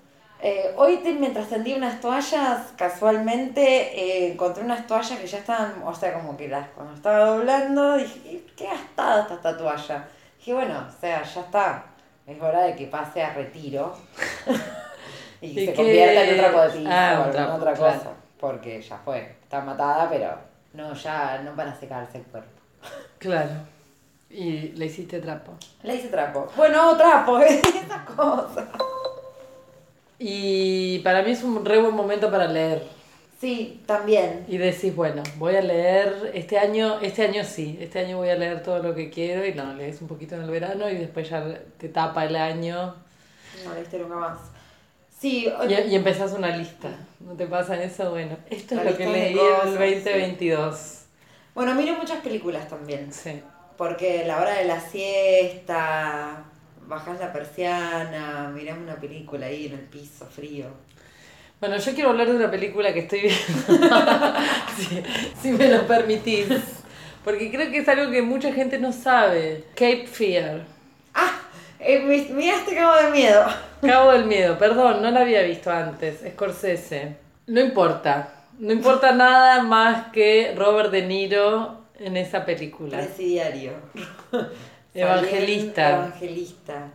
[0.42, 5.84] Eh, hoy te- mientras tendí unas toallas, casualmente eh, encontré unas toallas que ya estaban,
[5.86, 10.08] o sea, como que las, cuando estaba doblando, dije, "¿Qué- gastada está esta toalla.
[10.38, 11.84] Dije, bueno, o sea, ya está,
[12.26, 13.94] es hora de que pase a retiro
[15.42, 17.74] y, ¿Y se convierta en un trapo de piso Ah, o un alguna trapo, otra
[17.74, 17.98] claro.
[18.00, 18.10] cosa,
[18.40, 20.38] porque ya fue, está matada, pero
[20.74, 22.50] no, ya no para secarse el cuerpo.
[23.18, 23.52] Claro.
[24.30, 25.54] Y le hiciste trapo.
[25.84, 26.48] Le hice trapo.
[26.56, 28.66] Bueno, trapo, esas cosas.
[30.20, 32.84] Y para mí es un re buen momento para leer.
[33.39, 34.45] Sí, también.
[34.49, 38.36] Y decís, bueno, voy a leer este año, este año sí, este año voy a
[38.36, 41.30] leer todo lo que quiero y no, lees un poquito en el verano y después
[41.30, 41.45] ya
[41.78, 42.95] te tapa el año
[43.63, 44.39] No leíste nunca más.
[45.17, 46.89] Sí, y, y empezás una lista.
[47.22, 48.11] ¿No te pasa eso?
[48.11, 51.05] Bueno, esto es lo que leí en el 2022.
[51.55, 53.11] bueno, miro muchas películas también.
[53.13, 53.41] Sí.
[53.78, 56.43] Porque la hora de la siesta,
[56.90, 60.66] bajás la persiana, mirás una película ahí en el piso frío.
[61.62, 63.88] Bueno, yo quiero hablar de una película que estoy viendo,
[64.78, 65.04] si,
[65.42, 66.48] si me lo permitís,
[67.24, 69.66] porque creo que es algo que mucha gente no sabe.
[69.76, 70.62] Cape Fear.
[71.14, 71.32] ¡Ah!
[71.80, 73.46] Eh, mi- mira este cabo de miedo.
[73.82, 77.16] Cabo del Miedo, perdón, no la había visto antes, Scorsese.
[77.48, 82.98] No importa, no importa nada más que Robert De Niro en esa película.
[82.98, 83.72] Presidiario.
[84.94, 85.90] Evangelista.
[85.90, 86.90] Evangelista.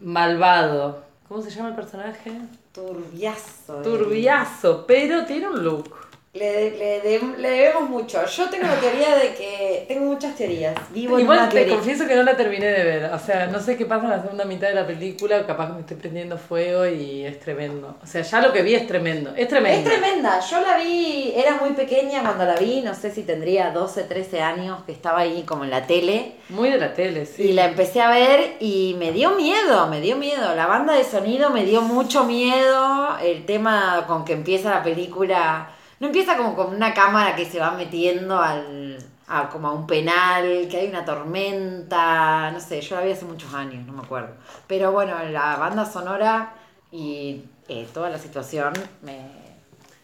[0.00, 1.02] Malvado.
[1.28, 2.32] ¿Cómo se llama el personaje?
[2.72, 3.80] Turbiazo.
[3.80, 3.84] eh.
[3.84, 5.94] Turbiazo, pero tiene un look.
[6.32, 8.24] Le, le, de- le debemos mucho.
[8.24, 9.84] Yo tengo la teoría de que.
[9.88, 10.76] Tengo muchas teorías.
[10.90, 11.74] Vivo en Igual una te teoría.
[11.74, 13.04] confieso que no la terminé de ver.
[13.12, 15.44] O sea, no sé qué pasa en la segunda mitad de la película.
[15.44, 17.96] Capaz que me estoy prendiendo fuego y es tremendo.
[18.00, 19.30] O sea, ya lo que vi es tremendo.
[19.30, 19.90] Es Es tremendo.
[19.90, 20.38] tremenda.
[20.38, 22.80] Yo la vi, era muy pequeña cuando la vi.
[22.82, 26.34] No sé si tendría 12, 13 años, que estaba ahí como en la tele.
[26.50, 27.42] Muy de la tele, sí.
[27.42, 30.54] Y la empecé a ver y me dio miedo, me dio miedo.
[30.54, 33.18] La banda de sonido me dio mucho miedo.
[33.20, 35.70] El tema con que empieza la película.
[36.00, 38.98] No empieza como con una cámara que se va metiendo al.
[39.32, 43.24] A, como a un penal, que hay una tormenta, no sé, yo la vi hace
[43.24, 44.34] muchos años, no me acuerdo.
[44.66, 46.52] Pero bueno, la banda sonora
[46.90, 48.72] y eh, toda la situación
[49.02, 49.20] me,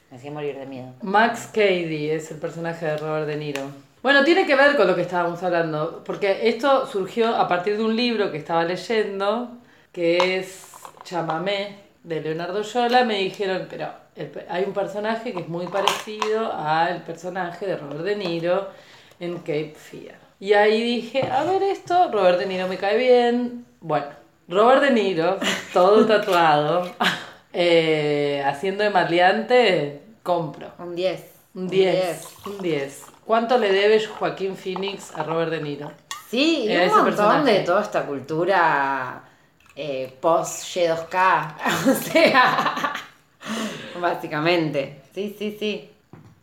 [0.08, 0.92] me hacía morir de miedo.
[1.02, 3.62] Max Cady es el personaje de Robert De Niro.
[4.00, 7.84] Bueno, tiene que ver con lo que estábamos hablando, porque esto surgió a partir de
[7.84, 9.56] un libro que estaba leyendo,
[9.90, 10.68] que es
[11.02, 13.02] Chamamé, de Leonardo Yola.
[13.02, 18.00] Me dijeron, pero el hay un personaje que es muy parecido al personaje de Robert
[18.00, 18.68] De Niro
[19.20, 20.16] en Cape Fear.
[20.40, 23.66] Y ahí dije, a ver esto, Robert De Niro me cae bien.
[23.80, 24.08] Bueno,
[24.48, 25.38] Robert De Niro,
[25.72, 26.90] todo tatuado,
[27.52, 30.72] eh, haciendo de maleante, compro.
[30.78, 31.32] Un 10.
[31.54, 33.02] Un 10, un 10.
[33.24, 35.90] ¿Cuánto le debe Joaquín Phoenix a Robert De Niro?
[36.30, 37.52] Sí, y un montón personaje.
[37.52, 39.22] de toda esta cultura
[39.74, 41.54] eh, post Y2K.
[41.90, 42.92] o sea,
[44.00, 45.00] básicamente.
[45.14, 45.90] Sí, sí, sí.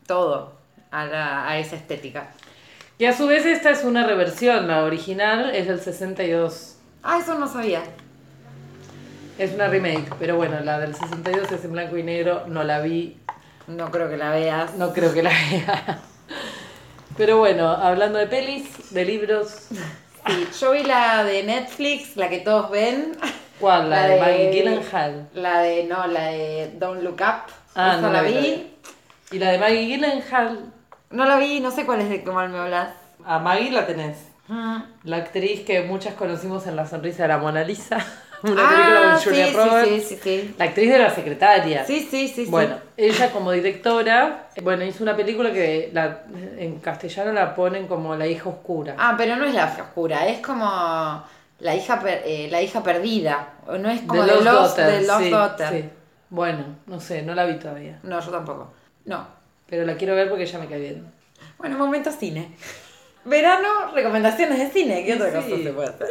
[0.08, 0.54] Todo
[0.92, 2.32] a, la- a esa estética.
[2.98, 6.76] Y a su vez esta es una reversión, la original es del 62.
[7.02, 7.82] Ah, eso no sabía.
[9.38, 12.82] Es una remake, pero bueno, la del 62 es en blanco y negro, no la
[12.82, 13.18] vi,
[13.68, 14.76] No creo que la veas.
[14.76, 16.00] no creo que la vea.
[17.18, 19.68] Pero bueno, hablando de pelis, de libros,
[20.26, 23.12] Sí, yo vi la de Netflix, la que todos ven.
[23.64, 23.90] ¿Cuál?
[23.90, 25.30] La, de, Maggie Gyllenhaal.
[25.34, 27.52] La de, no, la de Don't Look Up.
[27.76, 28.74] Ah, Esa no la vi.
[29.32, 30.60] Y la de Maggie Gyllenhaal,
[31.12, 32.90] No la vi, no sé cuál es de mal me hablas.
[33.26, 34.18] a Maggie la tenés.
[34.50, 37.98] Ah, La actriz que muchas conocimos en La Sonrisa de la Mona Lisa,
[38.44, 39.90] una película con Ah, sí, Julia sí, Roberts.
[39.90, 40.56] sí, sí, sí.
[40.60, 41.86] La actriz de la secretaria.
[41.86, 42.52] Sí, sí, sí, sí.
[42.52, 46.24] Bueno, ella como directora, bueno, hizo una película que la,
[46.58, 48.96] en castellano la ponen como La hija oscura.
[48.98, 51.24] Ah, pero no es la hija oscura, es como
[51.64, 53.54] la hija per- eh, la hija perdida.
[53.68, 55.70] O No es como The de Lost Lost, Daughter, de Lost sí, Daughter.
[55.70, 55.90] sí.
[56.30, 58.00] Bueno, no sé, no la vi todavía.
[58.04, 58.74] No, yo tampoco.
[59.06, 59.26] No.
[59.68, 61.12] Pero la quiero ver porque ya me cae bien.
[61.58, 62.52] Bueno, momento cine.
[63.26, 65.06] Verano, recomendaciones de cine.
[65.06, 65.50] ¿Qué otra Sí.
[65.50, 66.08] cosa se puede hacer?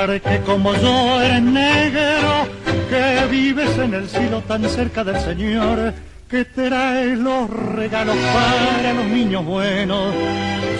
[0.00, 2.48] Que como yo eres negro,
[2.88, 5.92] que vives en el cielo tan cerca del Señor,
[6.26, 10.14] que traes los regalos para los niños buenos.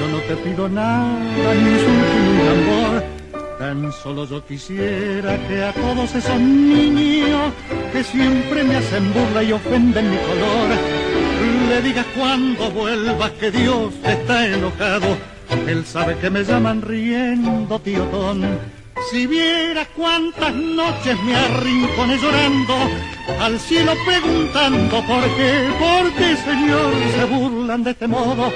[0.01, 3.05] Yo no te pido nada, ni un ni un tambor,
[3.59, 7.53] tan solo yo quisiera que a todos esos niños
[7.93, 10.69] que siempre me hacen burla y ofenden mi color,
[11.69, 15.09] le digas cuando vuelvas que Dios está enojado.
[15.67, 18.80] Él sabe que me llaman riendo, tío Ton.
[19.09, 22.75] Si viera cuántas noches me arrinconé llorando,
[23.41, 28.53] al cielo preguntando por qué, por qué, Señor, se burlan de este modo.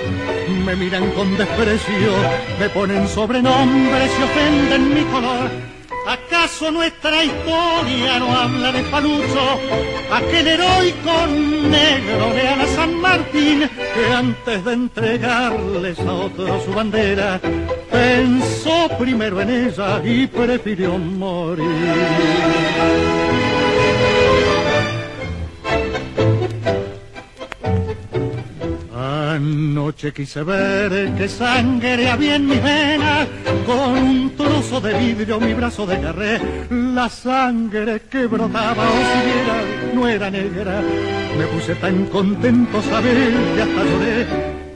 [0.65, 2.13] Me miran con desprecio,
[2.61, 5.74] me ponen sobrenombres y ofenden mi color.
[6.07, 9.59] ¿Acaso nuestra historia no habla de Palucho,
[10.13, 17.41] aquel heroico negro de Ana San Martín, que antes de entregarles a otro su bandera,
[17.91, 21.65] pensó primero en ella y prefirió morir?
[28.95, 33.27] Anoche quise ver que sangre había en mis venas,
[33.67, 34.31] con un
[34.65, 36.41] trozo de vidrio mi brazo desgarré,
[36.71, 40.81] la sangre que brotaba, o si viera, no era negra,
[41.37, 44.27] me puse tan contento saber que hasta lloré,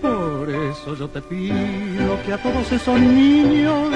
[0.03, 3.91] por eso yo te pido que a todos esos niños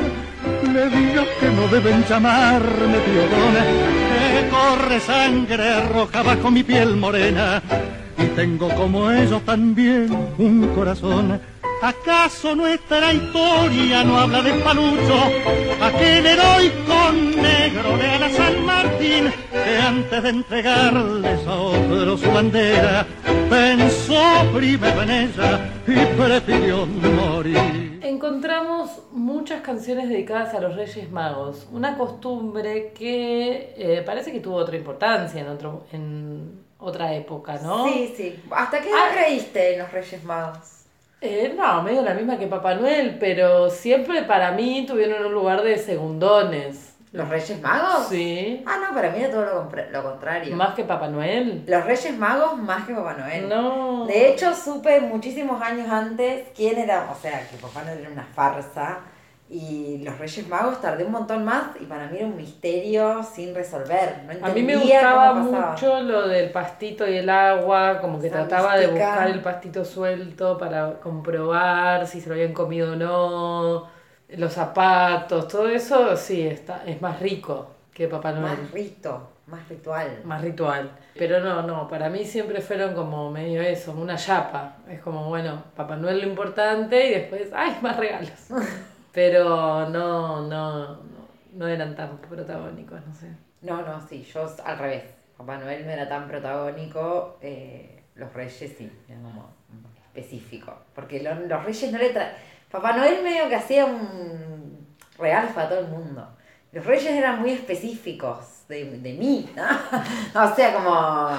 [0.72, 3.64] le digas que no deben llamarme piodona,
[4.32, 7.62] que corre sangre roja bajo mi piel morena.
[8.18, 11.40] Y tengo como ellos también un corazón.
[11.82, 15.18] ¿Acaso nuestra historia no habla de Palucho,
[15.82, 17.10] aquel heroico
[17.42, 23.04] negro de Ana San Martín, que antes de entregarles a otro su bandera,
[23.50, 24.22] pensó
[24.54, 27.98] primero en ella y prefirió morir?
[28.04, 34.54] Encontramos muchas canciones dedicadas a los Reyes Magos, una costumbre que eh, parece que tuvo
[34.58, 37.88] otra importancia en, otro, en otra época, ¿no?
[37.88, 38.40] Sí, sí.
[38.52, 39.14] ¿Hasta qué edad Ah.
[39.16, 40.81] creíste en los Reyes Magos?
[41.24, 45.62] Eh, no, medio la misma que Papá Noel, pero siempre para mí tuvieron un lugar
[45.62, 46.96] de segundones.
[47.12, 48.06] ¿Los Reyes Magos?
[48.08, 48.64] Sí.
[48.66, 50.56] Ah, no, para mí era todo lo, lo contrario.
[50.56, 51.62] Más que Papá Noel.
[51.66, 53.48] Los Reyes Magos más que Papá Noel.
[53.48, 54.06] No.
[54.06, 58.24] De hecho, supe muchísimos años antes quién era, o sea, que Papá Noel era una
[58.24, 59.00] farsa.
[59.54, 63.54] Y los Reyes Magos tardé un montón más y para mí era un misterio sin
[63.54, 64.22] resolver.
[64.24, 68.28] No A mí me entendía gustaba mucho lo del pastito y el agua, como que
[68.28, 69.10] Esa trataba de mística.
[69.10, 73.88] buscar el pastito suelto para comprobar si se lo habían comido o no,
[74.30, 78.58] los zapatos, todo eso sí, está, es más rico que Papá Noel.
[78.58, 80.20] Más rito, más ritual.
[80.24, 80.90] más ritual.
[81.14, 84.76] Pero no, no, para mí siempre fueron como medio eso, una chapa.
[84.88, 88.30] Es como, bueno, Papá Noel lo importante y después, ¡ay, más regalos!
[89.12, 90.98] Pero no, no, no,
[91.52, 93.28] no eran tan protagónicos, no sé.
[93.60, 95.04] No, no, sí, yo al revés.
[95.36, 99.50] Papá Noel no era tan protagónico, eh, los Reyes sí, eran como
[100.06, 100.74] específico.
[100.94, 102.32] Porque lo- los Reyes no le traen.
[102.70, 104.86] Papá Noel medio que hacía un
[105.18, 106.26] regalo para todo el mundo.
[106.72, 109.62] Los Reyes eran muy específicos de, de mí, ¿no?
[110.44, 111.30] o sea, como.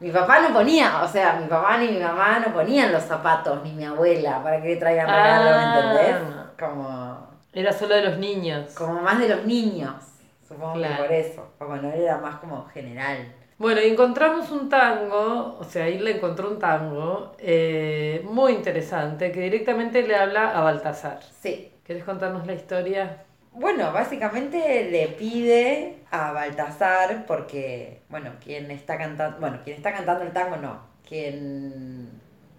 [0.00, 3.62] Mi papá no ponía, o sea, mi papá ni mi mamá no ponían los zapatos,
[3.62, 6.16] ni mi abuela, para que le traigan regalo, ¿me entendés?
[6.60, 7.28] Como.
[7.52, 8.72] Era solo de los niños.
[8.74, 9.94] Como más de los niños.
[10.46, 10.96] Supongo Claro.
[10.96, 11.48] que por eso.
[11.58, 13.34] Papá Noel era más como general.
[13.58, 19.32] Bueno, y encontramos un tango, o sea, ahí le encontró un tango eh, muy interesante
[19.32, 21.20] que directamente le habla a Baltasar.
[21.42, 21.72] Sí.
[21.84, 23.24] ¿Querés contarnos la historia?
[23.52, 30.22] Bueno, básicamente le pide a Baltasar, porque, bueno, quien está cantando, bueno, quien está cantando
[30.24, 32.08] el tango no, quien,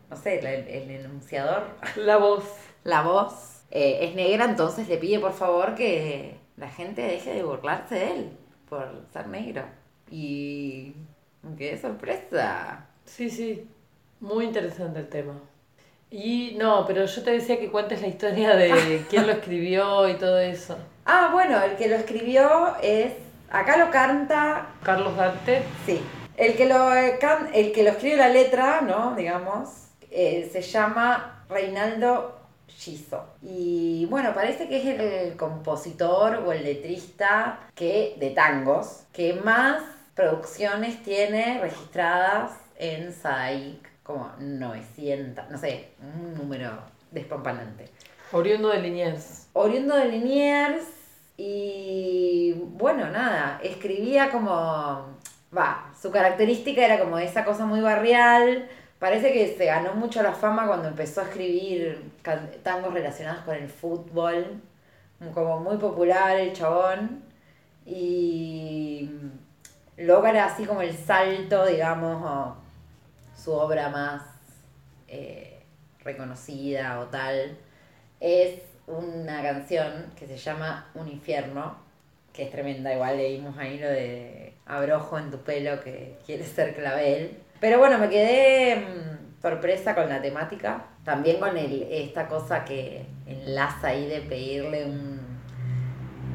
[0.10, 1.64] no sé, el, el enunciador,
[1.96, 2.44] La voz.
[2.84, 7.44] la voz, eh, es negra, entonces le pide por favor que la gente deje de
[7.44, 8.30] burlarse de él
[8.70, 9.64] por ser negro.
[10.10, 10.94] Y
[11.58, 12.86] qué sorpresa.
[13.06, 13.68] Sí, sí,
[14.20, 15.34] muy interesante el tema.
[16.10, 20.16] Y no, pero yo te decía que cuentes la historia de quién lo escribió y
[20.16, 20.78] todo eso.
[21.06, 23.14] Ah, bueno, el que lo escribió es,
[23.50, 25.64] acá lo canta Carlos Dante.
[25.86, 26.02] Sí.
[26.38, 29.16] El que lo, eh, can- el que lo escribe la letra, ¿no?
[29.16, 29.70] Digamos,
[30.10, 32.41] eh, se llama Reinaldo
[32.78, 33.26] Giso.
[33.42, 39.84] Y bueno, parece que es el compositor o el letrista que, de tangos que más
[40.16, 46.72] producciones tiene registradas en Sadaic, como 900, no sé, un número
[47.12, 47.90] despampanante
[48.32, 49.48] Oriundo de Liniers.
[49.54, 50.86] oriundo de Liniers
[51.38, 55.18] y bueno, nada, escribía como,
[55.56, 58.70] va, su característica era como esa cosa muy barrial,
[59.02, 62.12] parece que se ganó mucho la fama cuando empezó a escribir
[62.62, 64.62] tangos relacionados con el fútbol,
[65.34, 67.24] como muy popular el chabón
[67.84, 69.10] y
[69.98, 72.56] logra así como el salto, digamos, a
[73.36, 74.22] su obra más
[75.08, 75.64] eh,
[76.04, 77.58] reconocida o tal,
[78.20, 81.76] es una canción que se llama Un infierno,
[82.34, 86.76] que es tremenda, igual leímos ahí lo de abrojo en tu pelo que quiere ser
[86.76, 87.36] clavel.
[87.62, 93.06] Pero bueno, me quedé mm, sorpresa con la temática, también con el, esta cosa que
[93.28, 95.22] enlaza ahí de pedirle un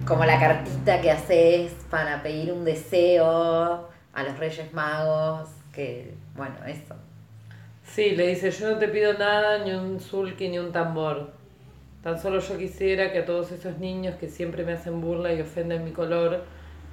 [0.06, 6.54] como la cartita que haces para pedir un deseo a los Reyes Magos, que bueno,
[6.64, 6.94] eso.
[7.82, 11.32] Sí, le dice, yo no te pido nada, ni un sulky, ni un tambor.
[12.04, 15.40] Tan solo yo quisiera que a todos esos niños que siempre me hacen burla y
[15.40, 16.44] ofenden mi color,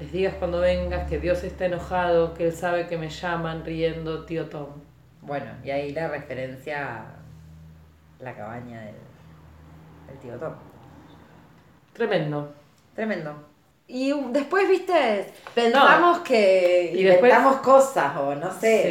[0.03, 4.25] les digas cuando vengas que Dios está enojado, que Él sabe que me llaman riendo
[4.25, 4.67] tío Tom.
[5.21, 7.05] Bueno, y ahí la referencia a
[8.19, 8.95] la cabaña del,
[10.07, 10.53] del tío Tom.
[11.93, 12.53] Tremendo.
[12.95, 13.33] Tremendo.
[13.87, 18.83] Y después, viste, pensamos que Y después- inventamos cosas o no sé.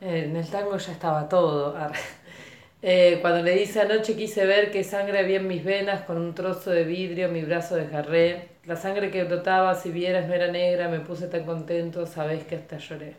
[0.00, 1.76] Sí, en el tango ya estaba todo.
[2.86, 6.34] Eh, cuando le dice anoche quise ver que sangre había en mis venas con un
[6.34, 8.53] trozo de vidrio mi brazo desgarré.
[8.66, 12.56] La sangre que brotaba, si vieras, no era negra, me puse tan contento, sabés que
[12.56, 13.14] hasta lloré.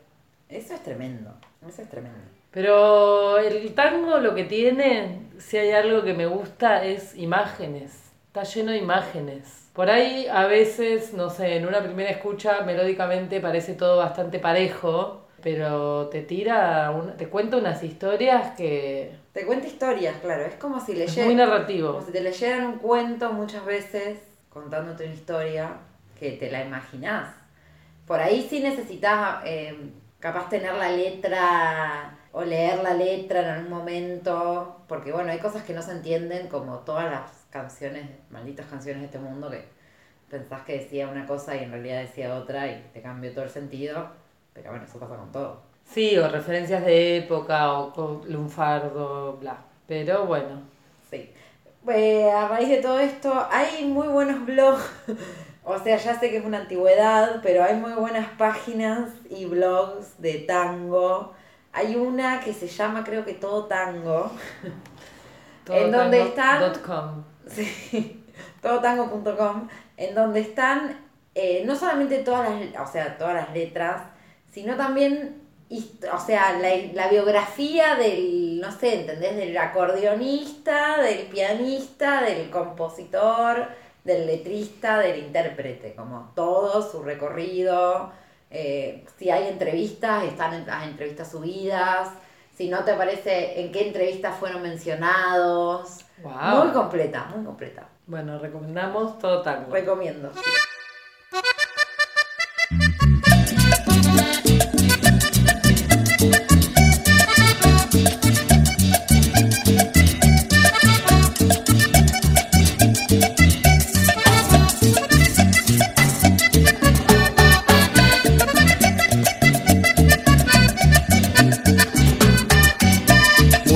[0.49, 1.31] Eso es tremendo.
[1.67, 2.17] Eso es tremendo.
[2.51, 8.11] Pero el tango lo que tiene, si hay algo que me gusta, es imágenes.
[8.27, 9.67] Está lleno de imágenes.
[9.73, 15.27] Por ahí a veces, no sé, en una primera escucha melódicamente parece todo bastante parejo,
[15.43, 20.45] pero te tira, una- te cuenta unas historias que Te cuenta historias, claro.
[20.45, 21.25] Es como si leyeran.
[21.25, 21.93] muy narrativo.
[21.93, 24.17] Como si te leyeran un cuento muchas veces
[24.55, 25.69] contándote una historia
[26.17, 27.35] que te la imaginás.
[28.07, 29.91] Por ahí sí necesitas eh,
[30.21, 35.63] capaz tener la letra o leer la letra en algún momento, porque bueno, hay cosas
[35.63, 39.65] que no se entienden como todas las canciones, malditas canciones de este mundo que
[40.29, 43.49] pensás que decía una cosa y en realidad decía otra y te cambió todo el
[43.49, 44.07] sentido,
[44.53, 45.63] pero bueno, eso pasa con todo.
[45.83, 49.57] Sí, o referencias de época, o con lunfardo, bla.
[49.85, 50.61] Pero bueno,
[51.09, 51.29] Sí.
[51.87, 54.83] Eh, a raíz de todo esto, hay muy buenos blogs.
[55.67, 60.21] O sea, ya sé que es una antigüedad, pero hay muy buenas páginas y blogs
[60.21, 61.33] de tango.
[61.73, 64.29] Hay una que se llama, creo que Todo Tango.
[65.67, 67.23] En donde están- todotango.com.
[67.47, 68.23] Sí,
[68.61, 69.67] todotango.com,
[69.97, 70.99] en donde están
[71.33, 74.03] eh, no solamente todas las, o sea, todas las letras,
[74.51, 79.35] sino también, o sea, la, la biografía del, no sé, ¿entendés?
[79.35, 83.67] Del acordeonista, del pianista, del compositor,
[84.03, 88.11] del letrista, del intérprete, como todo su recorrido.
[88.51, 92.09] eh, si hay entrevistas, están en- las entrevistas subidas.
[92.55, 96.05] Si no te parece en qué entrevistas fueron mencionados.
[96.23, 96.63] Wow.
[96.63, 97.89] Muy completa, muy completa.
[98.07, 99.73] Bueno, recomendamos todo tango.
[99.73, 100.31] Recomiendo.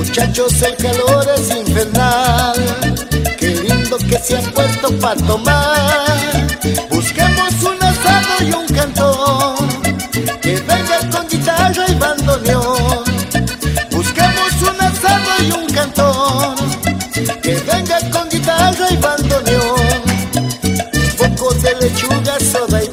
[0.10, 2.56] Muchachos, el calor es infernal.
[3.38, 6.48] Qué lindo que se han puesto para tomar.
[6.90, 9.70] Busquemos un asado y un cantón.
[10.42, 13.04] Que venga con guitarra y bandoneón.
[13.92, 16.56] Busquemos un asado y un cantón.
[17.44, 20.02] Que venga con guitarra y bandoneón.
[20.64, 22.88] Un poco de lechuga, soda y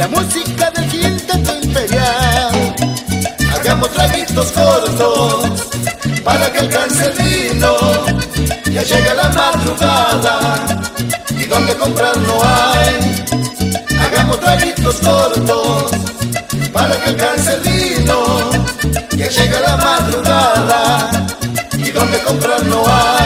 [0.00, 2.74] la música del quinteto imperial.
[3.54, 5.68] Hagamos traguitos cortos
[6.24, 7.76] para que alcance el vino.
[8.72, 10.34] Ya llega la madrugada
[11.38, 13.24] y donde comprar no hay.
[14.00, 15.90] Hagamos traguitos cortos
[16.72, 18.50] para que alcance el vino.
[19.18, 21.10] Ya llega la madrugada
[21.76, 23.19] y donde comprar no hay.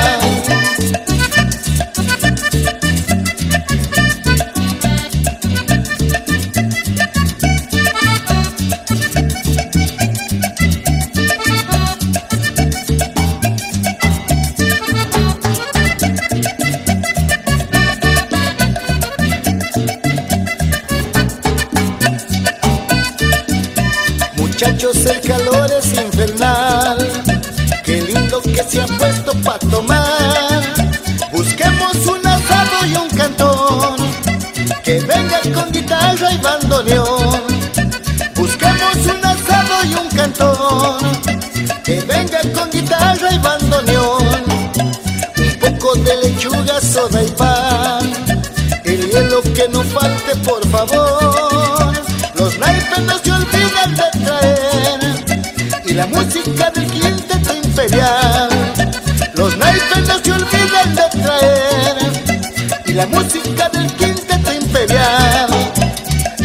[59.36, 62.82] Los naipes no se olviden de traer.
[62.86, 65.48] Y la música del quinteto imperial.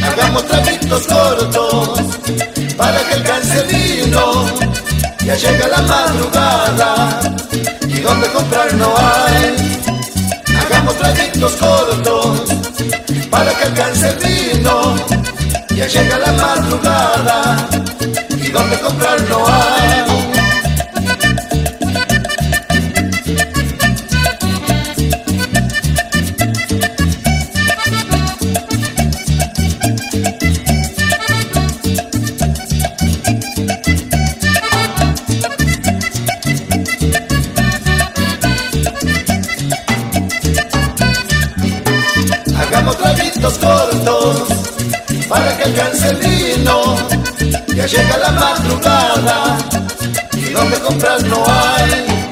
[0.04, 2.02] Hagamos traguitos cortos
[2.76, 4.46] para que alcance vino.
[5.24, 7.20] Ya llega la madrugada
[7.88, 9.80] y donde comprar no hay.
[10.60, 12.42] Hagamos traguitos cortos
[13.30, 14.96] para que alcance vino.
[15.76, 17.68] Ya llega la madrugada
[18.36, 20.09] y donde comprar no hay.
[47.80, 49.58] Ya llega la madrugada
[50.34, 52.28] y donde comprar no hay.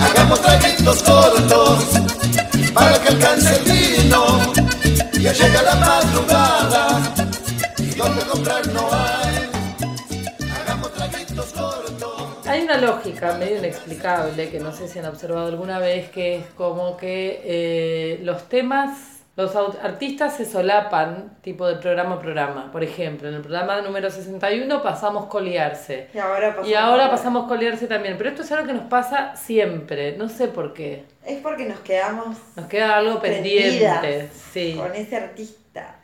[0.00, 1.84] Hagamos traguitos cortos
[2.74, 4.52] para que alcance el vino.
[5.12, 7.14] Ya llega la madrugada
[7.78, 9.48] y donde comprar no hay.
[10.60, 12.46] Hagamos traguitos cortos.
[12.48, 16.46] Hay una lógica medio inexplicable que no sé si han observado alguna vez, que es
[16.56, 18.90] como que eh, los temas,
[19.36, 22.70] los artistas se solapan tipo de programa a programa.
[22.70, 26.08] Por ejemplo, en el programa número 61 pasamos Coliarse.
[26.14, 26.68] Y ahora pasamos.
[26.68, 28.16] Y ahora pasamos Coliarse también.
[28.16, 31.04] Pero esto es algo que nos pasa siempre, no sé por qué.
[31.26, 34.28] Es porque nos quedamos Nos queda algo pendiente.
[34.52, 34.76] Sí.
[34.78, 35.96] con ese artista.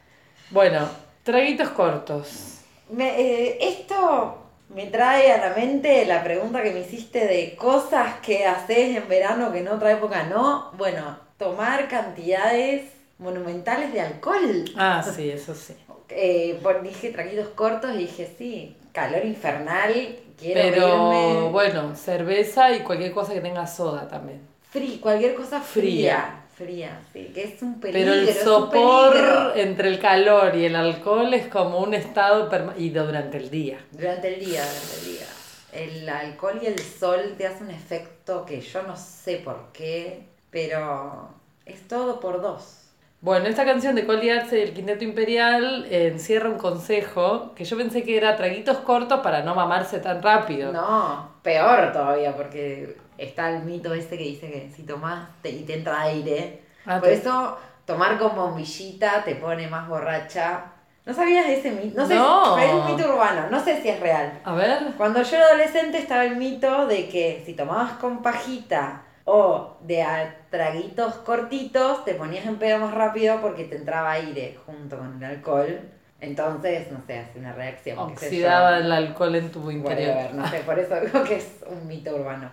[0.51, 0.89] Bueno,
[1.23, 2.57] traguitos cortos.
[2.91, 4.39] Me- eh, esto
[4.71, 9.09] me trae a la mente la pregunta que me hiciste de cosas que haces en
[9.09, 10.73] verano que en otra época no.
[10.77, 12.83] Bueno, tomar cantidades
[13.21, 14.65] monumentales de alcohol.
[14.77, 15.75] Ah, sí, eso sí.
[16.13, 19.93] Eh, dije traguitos cortos y dije, sí, calor infernal,
[20.37, 24.41] quiero Pero irme bueno, cerveza y cualquier cosa que tenga soda también.
[24.75, 26.43] frí- cualquier cosa fría.
[26.57, 26.91] Fría.
[26.93, 28.11] Fría, sí, que es un peligro.
[28.13, 32.91] Pero el sopor entre el calor y el alcohol es como un estado perma- y
[32.91, 33.79] durante el día.
[33.93, 35.27] Durante el día, durante el día.
[35.73, 40.25] El alcohol y el sol te hacen un efecto que yo no sé por qué,
[40.51, 41.29] pero
[41.65, 42.80] es todo por dos.
[43.23, 47.65] Bueno, esta canción de Coli Arce y el Quinteto Imperial eh, encierra un consejo que
[47.67, 50.73] yo pensé que era traguitos cortos para no mamarse tan rápido.
[50.73, 55.65] No, peor todavía, porque está el mito ese que dice que si tomas te- y
[55.65, 60.65] te entra aire, Ah, por te- eso tomar con bombillita te pone más borracha.
[61.05, 62.01] ¿No sabías ese mito?
[62.01, 62.57] No sé, No.
[62.59, 64.41] es un mito urbano, no sé si es real.
[64.45, 64.79] A ver.
[64.97, 70.03] Cuando yo era adolescente estaba el mito de que si tomabas con pajita o de
[70.03, 75.17] a traguitos cortitos, te ponías en pedo más rápido porque te entraba aire junto con
[75.17, 75.81] el alcohol.
[76.21, 77.99] Entonces, no sé, hace una reacción.
[77.99, 80.35] Oxidaba el alcohol en tu interior.
[80.35, 82.51] No sé, por eso digo que es un mito urbano.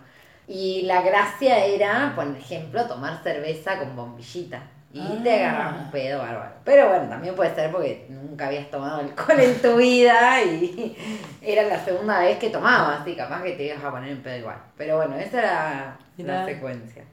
[0.47, 4.61] Y la gracia era, por ejemplo, tomar cerveza con bombillita.
[4.97, 5.49] Y te Ah.
[5.51, 6.51] agarras un pedo bárbaro.
[6.63, 10.95] Pero bueno, también puede ser porque nunca habías tomado alcohol en tu vida y
[11.41, 14.37] era la segunda vez que tomabas, y capaz que te ibas a poner en pedo
[14.37, 14.57] igual.
[14.77, 16.39] Pero bueno, esa era Mirá.
[16.41, 17.03] la secuencia.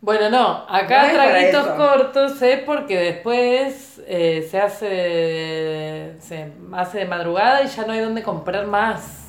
[0.00, 7.04] Bueno, no, acá No traguitos cortos es porque después eh, se hace se hace de
[7.04, 9.21] madrugada y ya no hay donde comprar más.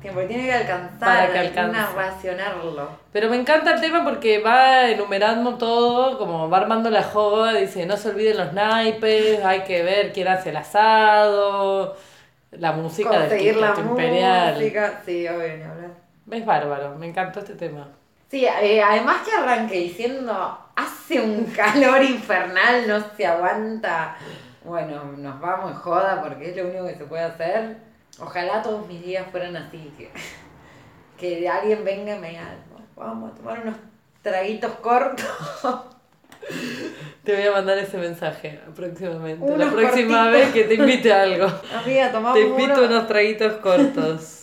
[0.00, 1.78] Tiempo, tiene que alcanzar, Para que alcance.
[1.94, 2.88] racionarlo.
[3.12, 7.84] Pero me encanta el tema porque va enumerando todo, como va armando la joda, dice,
[7.84, 11.96] no se olviden los naipes, hay que ver quién hace el asado,
[12.52, 14.54] la música del Conseguir la Quinteto Imperial.
[14.54, 15.90] música, sí, obvio, ni hablar.
[16.30, 17.88] Es bárbaro, me encantó este tema.
[18.30, 24.16] Sí, eh, además que arranque diciendo, hace un calor infernal, no se aguanta.
[24.64, 27.89] Bueno, nos vamos en joda porque es lo único que se puede hacer.
[28.20, 30.10] Ojalá todos mis días fueran así, que,
[31.18, 32.56] que alguien venga y me diga,
[32.96, 33.76] vamos a tomar unos
[34.22, 35.26] traguitos cortos.
[37.24, 39.46] Te voy a mandar ese mensaje próximamente.
[39.56, 40.32] la próxima cortitos.
[40.32, 41.46] vez que te invite a algo.
[41.74, 42.84] Amiga, Te invito uno.
[42.86, 44.39] unos traguitos cortos.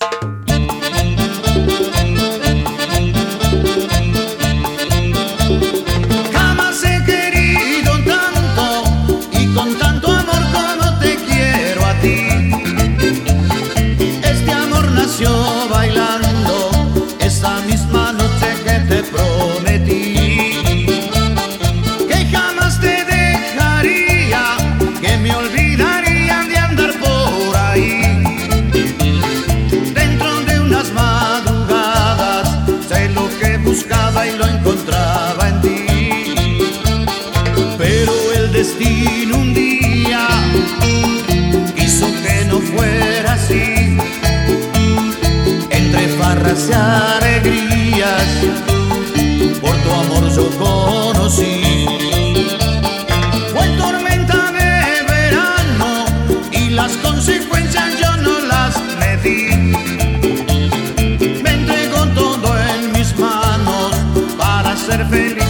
[46.73, 48.27] Alegrías,
[49.61, 51.85] por tu amor yo conocí.
[53.53, 56.05] Fue tormenta de verano
[56.51, 59.49] y las consecuencias yo no las medí.
[61.41, 63.95] Me entregó todo en mis manos
[64.37, 65.45] para ser feliz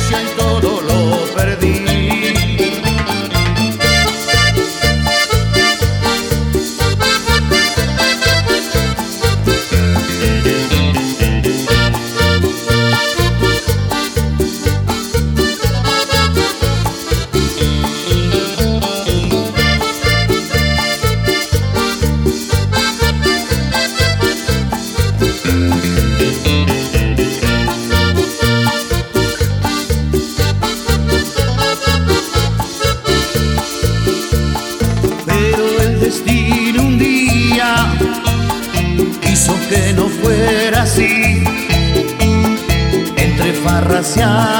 [44.07, 44.56] 向。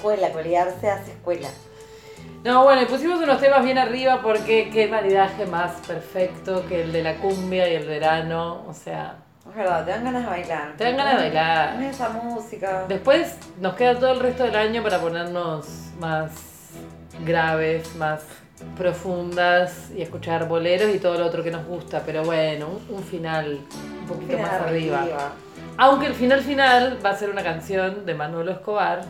[0.00, 1.48] Escuela, colearse hace escuela.
[2.42, 6.92] No, bueno, y pusimos unos temas bien arriba porque qué maridaje más perfecto que el
[6.92, 8.64] de la cumbia y el verano.
[8.66, 10.74] O sea, Es verdad, te dan ganas de bailar.
[10.78, 11.82] Te dan ganas de bailar.
[11.82, 12.84] Esa música.
[12.88, 15.66] después nos queda todo el resto del año para ponernos
[15.98, 16.30] más
[17.26, 18.22] graves, más
[18.76, 22.02] profundas y escuchar boleros y todo lo otro que nos gusta.
[22.06, 23.60] Pero bueno, un, un final
[24.00, 25.02] un poquito Final más arriba.
[25.02, 25.32] arriba.
[25.76, 29.00] Aunque el final final va a ser una canción de Manolo Escobar,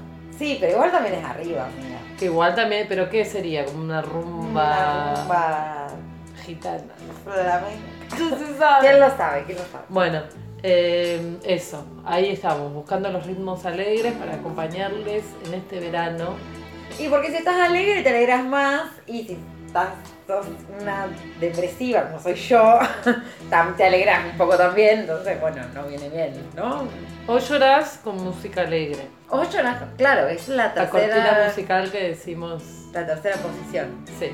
[0.40, 1.98] Sí, pero igual también es arriba, mira.
[2.18, 3.66] que igual también, pero ¿qué sería?
[3.66, 5.86] Como una rumba, Una rumba
[6.46, 6.82] gitana.
[7.22, 7.98] flamenca.
[8.80, 9.44] ¿Quién lo sabe?
[9.44, 9.84] ¿Quién lo sabe?
[9.90, 10.22] Bueno,
[10.62, 16.36] eh, eso, ahí estamos, buscando los ritmos alegres para acompañarles en este verano.
[16.98, 19.38] Y porque si estás alegre te alegras más y si
[19.70, 19.90] estás
[20.26, 20.46] sos
[20.80, 21.06] una
[21.38, 22.78] depresiva como soy yo,
[23.76, 26.88] te alegras un poco también, entonces bueno, no viene bien, ¿no?
[27.28, 29.06] O llorás con música alegre.
[29.28, 32.62] O lloras, claro, es la La cortina tercera, musical que decimos,
[32.92, 34.04] la tercera posición.
[34.18, 34.30] sí.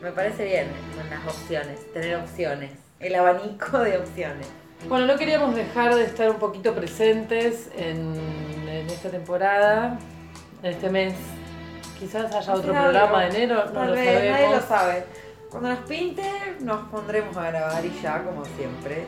[0.00, 0.66] Me parece bien
[1.10, 4.48] las opciones, tener opciones, el abanico de opciones.
[4.88, 8.12] Bueno, no queríamos dejar de estar un poquito presentes en,
[8.68, 9.96] en esta temporada,
[10.62, 11.14] en este mes.
[12.02, 14.40] Quizás haya otro programa de enero, no Tal lo vez, sabemos.
[14.40, 15.04] Nadie lo sabe.
[15.48, 16.22] Cuando nos pinte,
[16.60, 19.04] nos pondremos a grabar y ya, como siempre.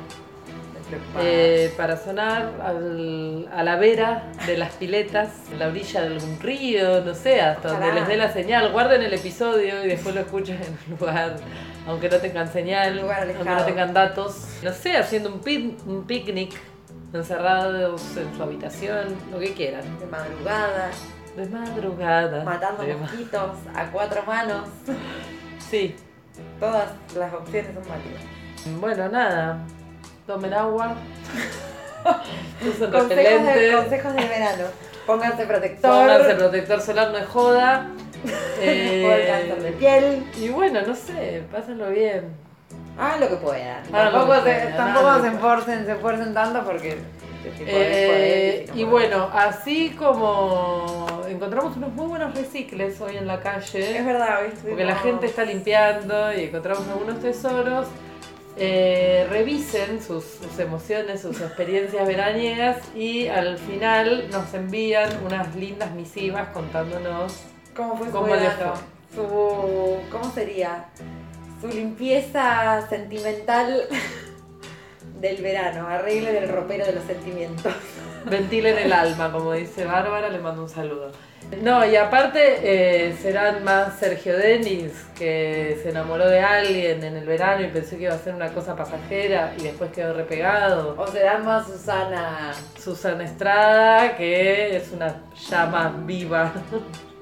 [1.20, 6.38] Eh, para sonar al- a la vera de las piletas, en la orilla de algún
[6.40, 8.70] río, no sé, hasta donde les dé la señal.
[8.70, 11.36] Guarden el episodio y después lo escuchen en un lugar,
[11.88, 14.46] aunque no tengan señal, aunque no tengan datos.
[14.62, 16.52] No sé, haciendo un, pin- un picnic,
[17.14, 19.82] encerrados en su habitación, lo que quieran.
[19.98, 20.90] de madrugada,
[21.36, 22.44] De madrugada.
[22.44, 24.68] matando de ma- mosquitos a cuatro manos.
[25.70, 25.96] Sí.
[26.60, 28.22] Todas las opciones son válidas.
[28.80, 29.58] Bueno, nada.
[30.26, 30.94] Tomen agua.
[32.62, 34.64] Consejos de, consejos de verano.
[35.06, 35.90] Pónganse protector.
[35.90, 37.86] Pónganse protector solar, no es joda.
[38.24, 40.24] cáncer de Eh, piel.
[40.36, 42.28] y bueno, no sé, pásenlo bien.
[42.98, 43.82] Hagan lo que puedan.
[43.86, 46.98] Lo tampoco que se, tampoco se esforcen, se esfuercen tanto porque.
[47.48, 53.40] Este Eh, y bueno, así como encontramos unos muy buenos recicles hoy en la Es
[53.40, 57.86] calle, verdad, hoy estuvimos- porque la gente está limpiando y encontramos algunos tesoros,
[58.56, 65.90] eh, revisen sus, sus emociones, sus experiencias veraniegas y al final nos envían unas lindas
[65.92, 67.42] misivas contándonos
[67.74, 68.08] ¿Cómo fue.
[69.12, 70.84] Su, ¿Cómo sería?
[71.60, 73.82] Su limpieza sentimental
[75.20, 75.88] del verano.
[75.88, 77.72] Arreglen el ropero de los sentimientos.
[78.24, 81.12] ventilen el alma, como dice Bárbara, le mando un saludo.
[81.62, 87.26] No, y aparte eh, serán más Sergio Denis, que se enamoró de alguien en el
[87.26, 90.94] verano y pensó que iba a ser una cosa pasajera y después quedó repegado.
[90.98, 92.52] O serán más Susana.
[92.82, 96.52] Susana Estrada, que es una llama viva.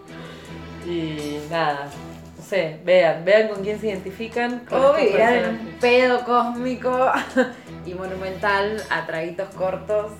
[0.86, 1.88] y nada,
[2.36, 4.60] no sé, vean, vean con quién se identifican.
[4.60, 5.48] con personajes.
[5.48, 7.10] un pedo cósmico
[7.84, 10.12] y monumental a traguitos cortos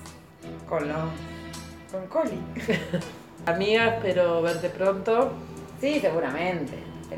[0.67, 0.97] con los.
[1.91, 2.39] con Coli.
[3.45, 5.33] Amigas, espero verte pronto
[5.81, 6.77] Sí, seguramente.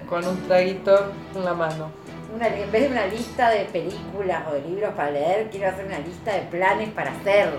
[0.09, 1.91] con un traguito en la mano.
[2.33, 5.85] Una, en vez de una lista de películas o de libros para leer, quiero hacer
[5.85, 7.49] una lista de planes para hacer.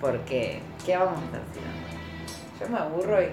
[0.00, 2.66] Porque, ¿qué vamos a si no?
[2.66, 3.28] Yo me aburro y.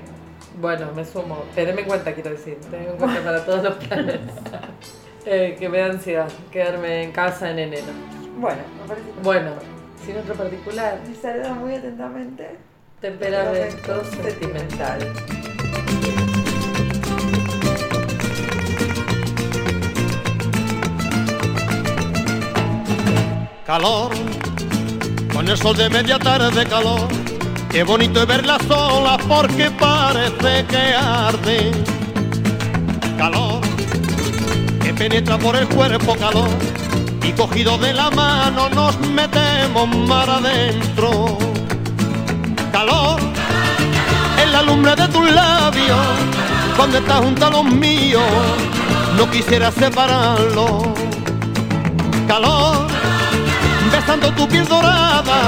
[0.59, 1.43] Bueno, me sumo.
[1.55, 2.57] Teneme en cuenta, quiero decir.
[2.69, 4.19] Teneme en cuenta para todos los planes.
[5.25, 7.93] Eh, que me da ansiedad quedarme en casa en enero.
[8.43, 9.07] Bueno, me parece.
[9.23, 9.51] Bueno,
[10.05, 10.99] sin otro particular.
[11.07, 12.57] Me saluda muy atentamente.
[12.99, 15.13] Temperamento sentimental.
[23.65, 24.11] calor,
[25.33, 27.07] con el sol de media tarde calor.
[27.71, 31.71] Qué bonito es verla sola porque parece que arde.
[33.17, 33.61] Calor,
[34.81, 36.82] que penetra por el cuerpo calor.
[37.23, 41.37] Y cogido de la mano nos metemos mar adentro.
[42.71, 43.19] Calor,
[44.41, 46.05] en la lumbre de tus labios,
[46.75, 48.21] cuando estás junto a los míos,
[49.17, 50.93] no quisiera separarlo.
[52.27, 52.87] Calor,
[53.91, 55.39] besando tu piel dorada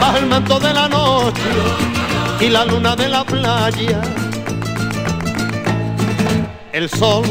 [0.00, 1.42] bajo el manto de la noche
[2.40, 4.00] y la luna de la playa.
[6.72, 7.24] El sol,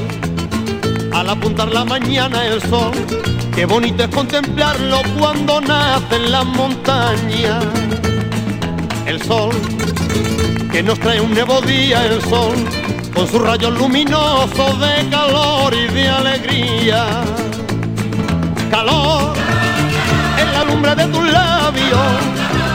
[1.13, 2.91] al apuntar la mañana el sol,
[3.55, 7.65] qué bonito es contemplarlo cuando nace en las montañas.
[9.05, 9.51] El sol,
[10.71, 12.55] que nos trae un nuevo día, el sol,
[13.13, 17.05] con sus rayos luminosos de calor y de alegría.
[18.71, 19.33] Calor,
[20.39, 21.99] en la lumbre de tus labios,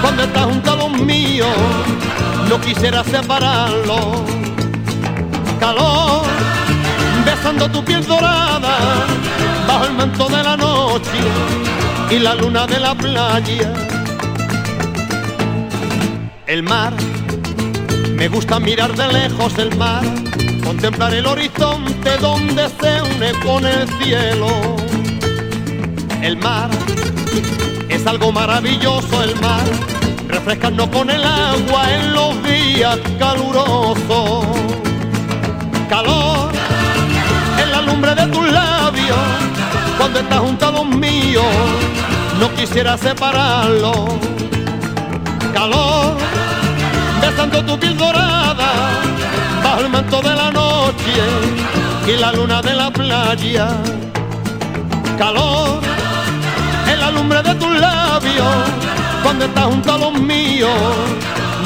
[0.00, 1.48] cuando estás junto a los míos,
[2.48, 4.22] no quisiera separarlo.
[5.58, 6.22] Calor,
[7.72, 8.78] tu piel dorada,
[9.66, 11.18] bajo el manto de la noche
[12.10, 13.72] y la luna de la playa.
[16.46, 16.94] El mar,
[18.14, 20.02] me gusta mirar de lejos el mar,
[20.64, 24.76] contemplar el horizonte donde se une con el cielo.
[26.22, 26.70] El mar
[27.88, 29.64] es algo maravilloso el mar,
[30.28, 34.46] refrescando con el agua en los días calurosos.
[35.88, 36.57] Calor
[37.78, 39.18] en la lumbre de tus labios,
[39.98, 41.44] cuando estás junto a los míos,
[42.40, 43.92] no quisiera separarlo.
[45.52, 46.16] Calor
[47.20, 48.70] besando tu piel dorada,
[49.62, 51.22] bajo el manto de la noche
[52.06, 53.68] y la luna de la playa.
[55.18, 55.80] Calor
[56.92, 58.54] en la lumbre de tus labios,
[59.22, 60.70] cuando estás junto a los míos,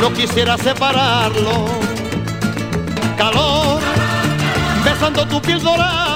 [0.01, 1.67] no quisiera separarlo.
[3.17, 3.92] Calor,
[4.83, 6.12] besando tu piel dorada,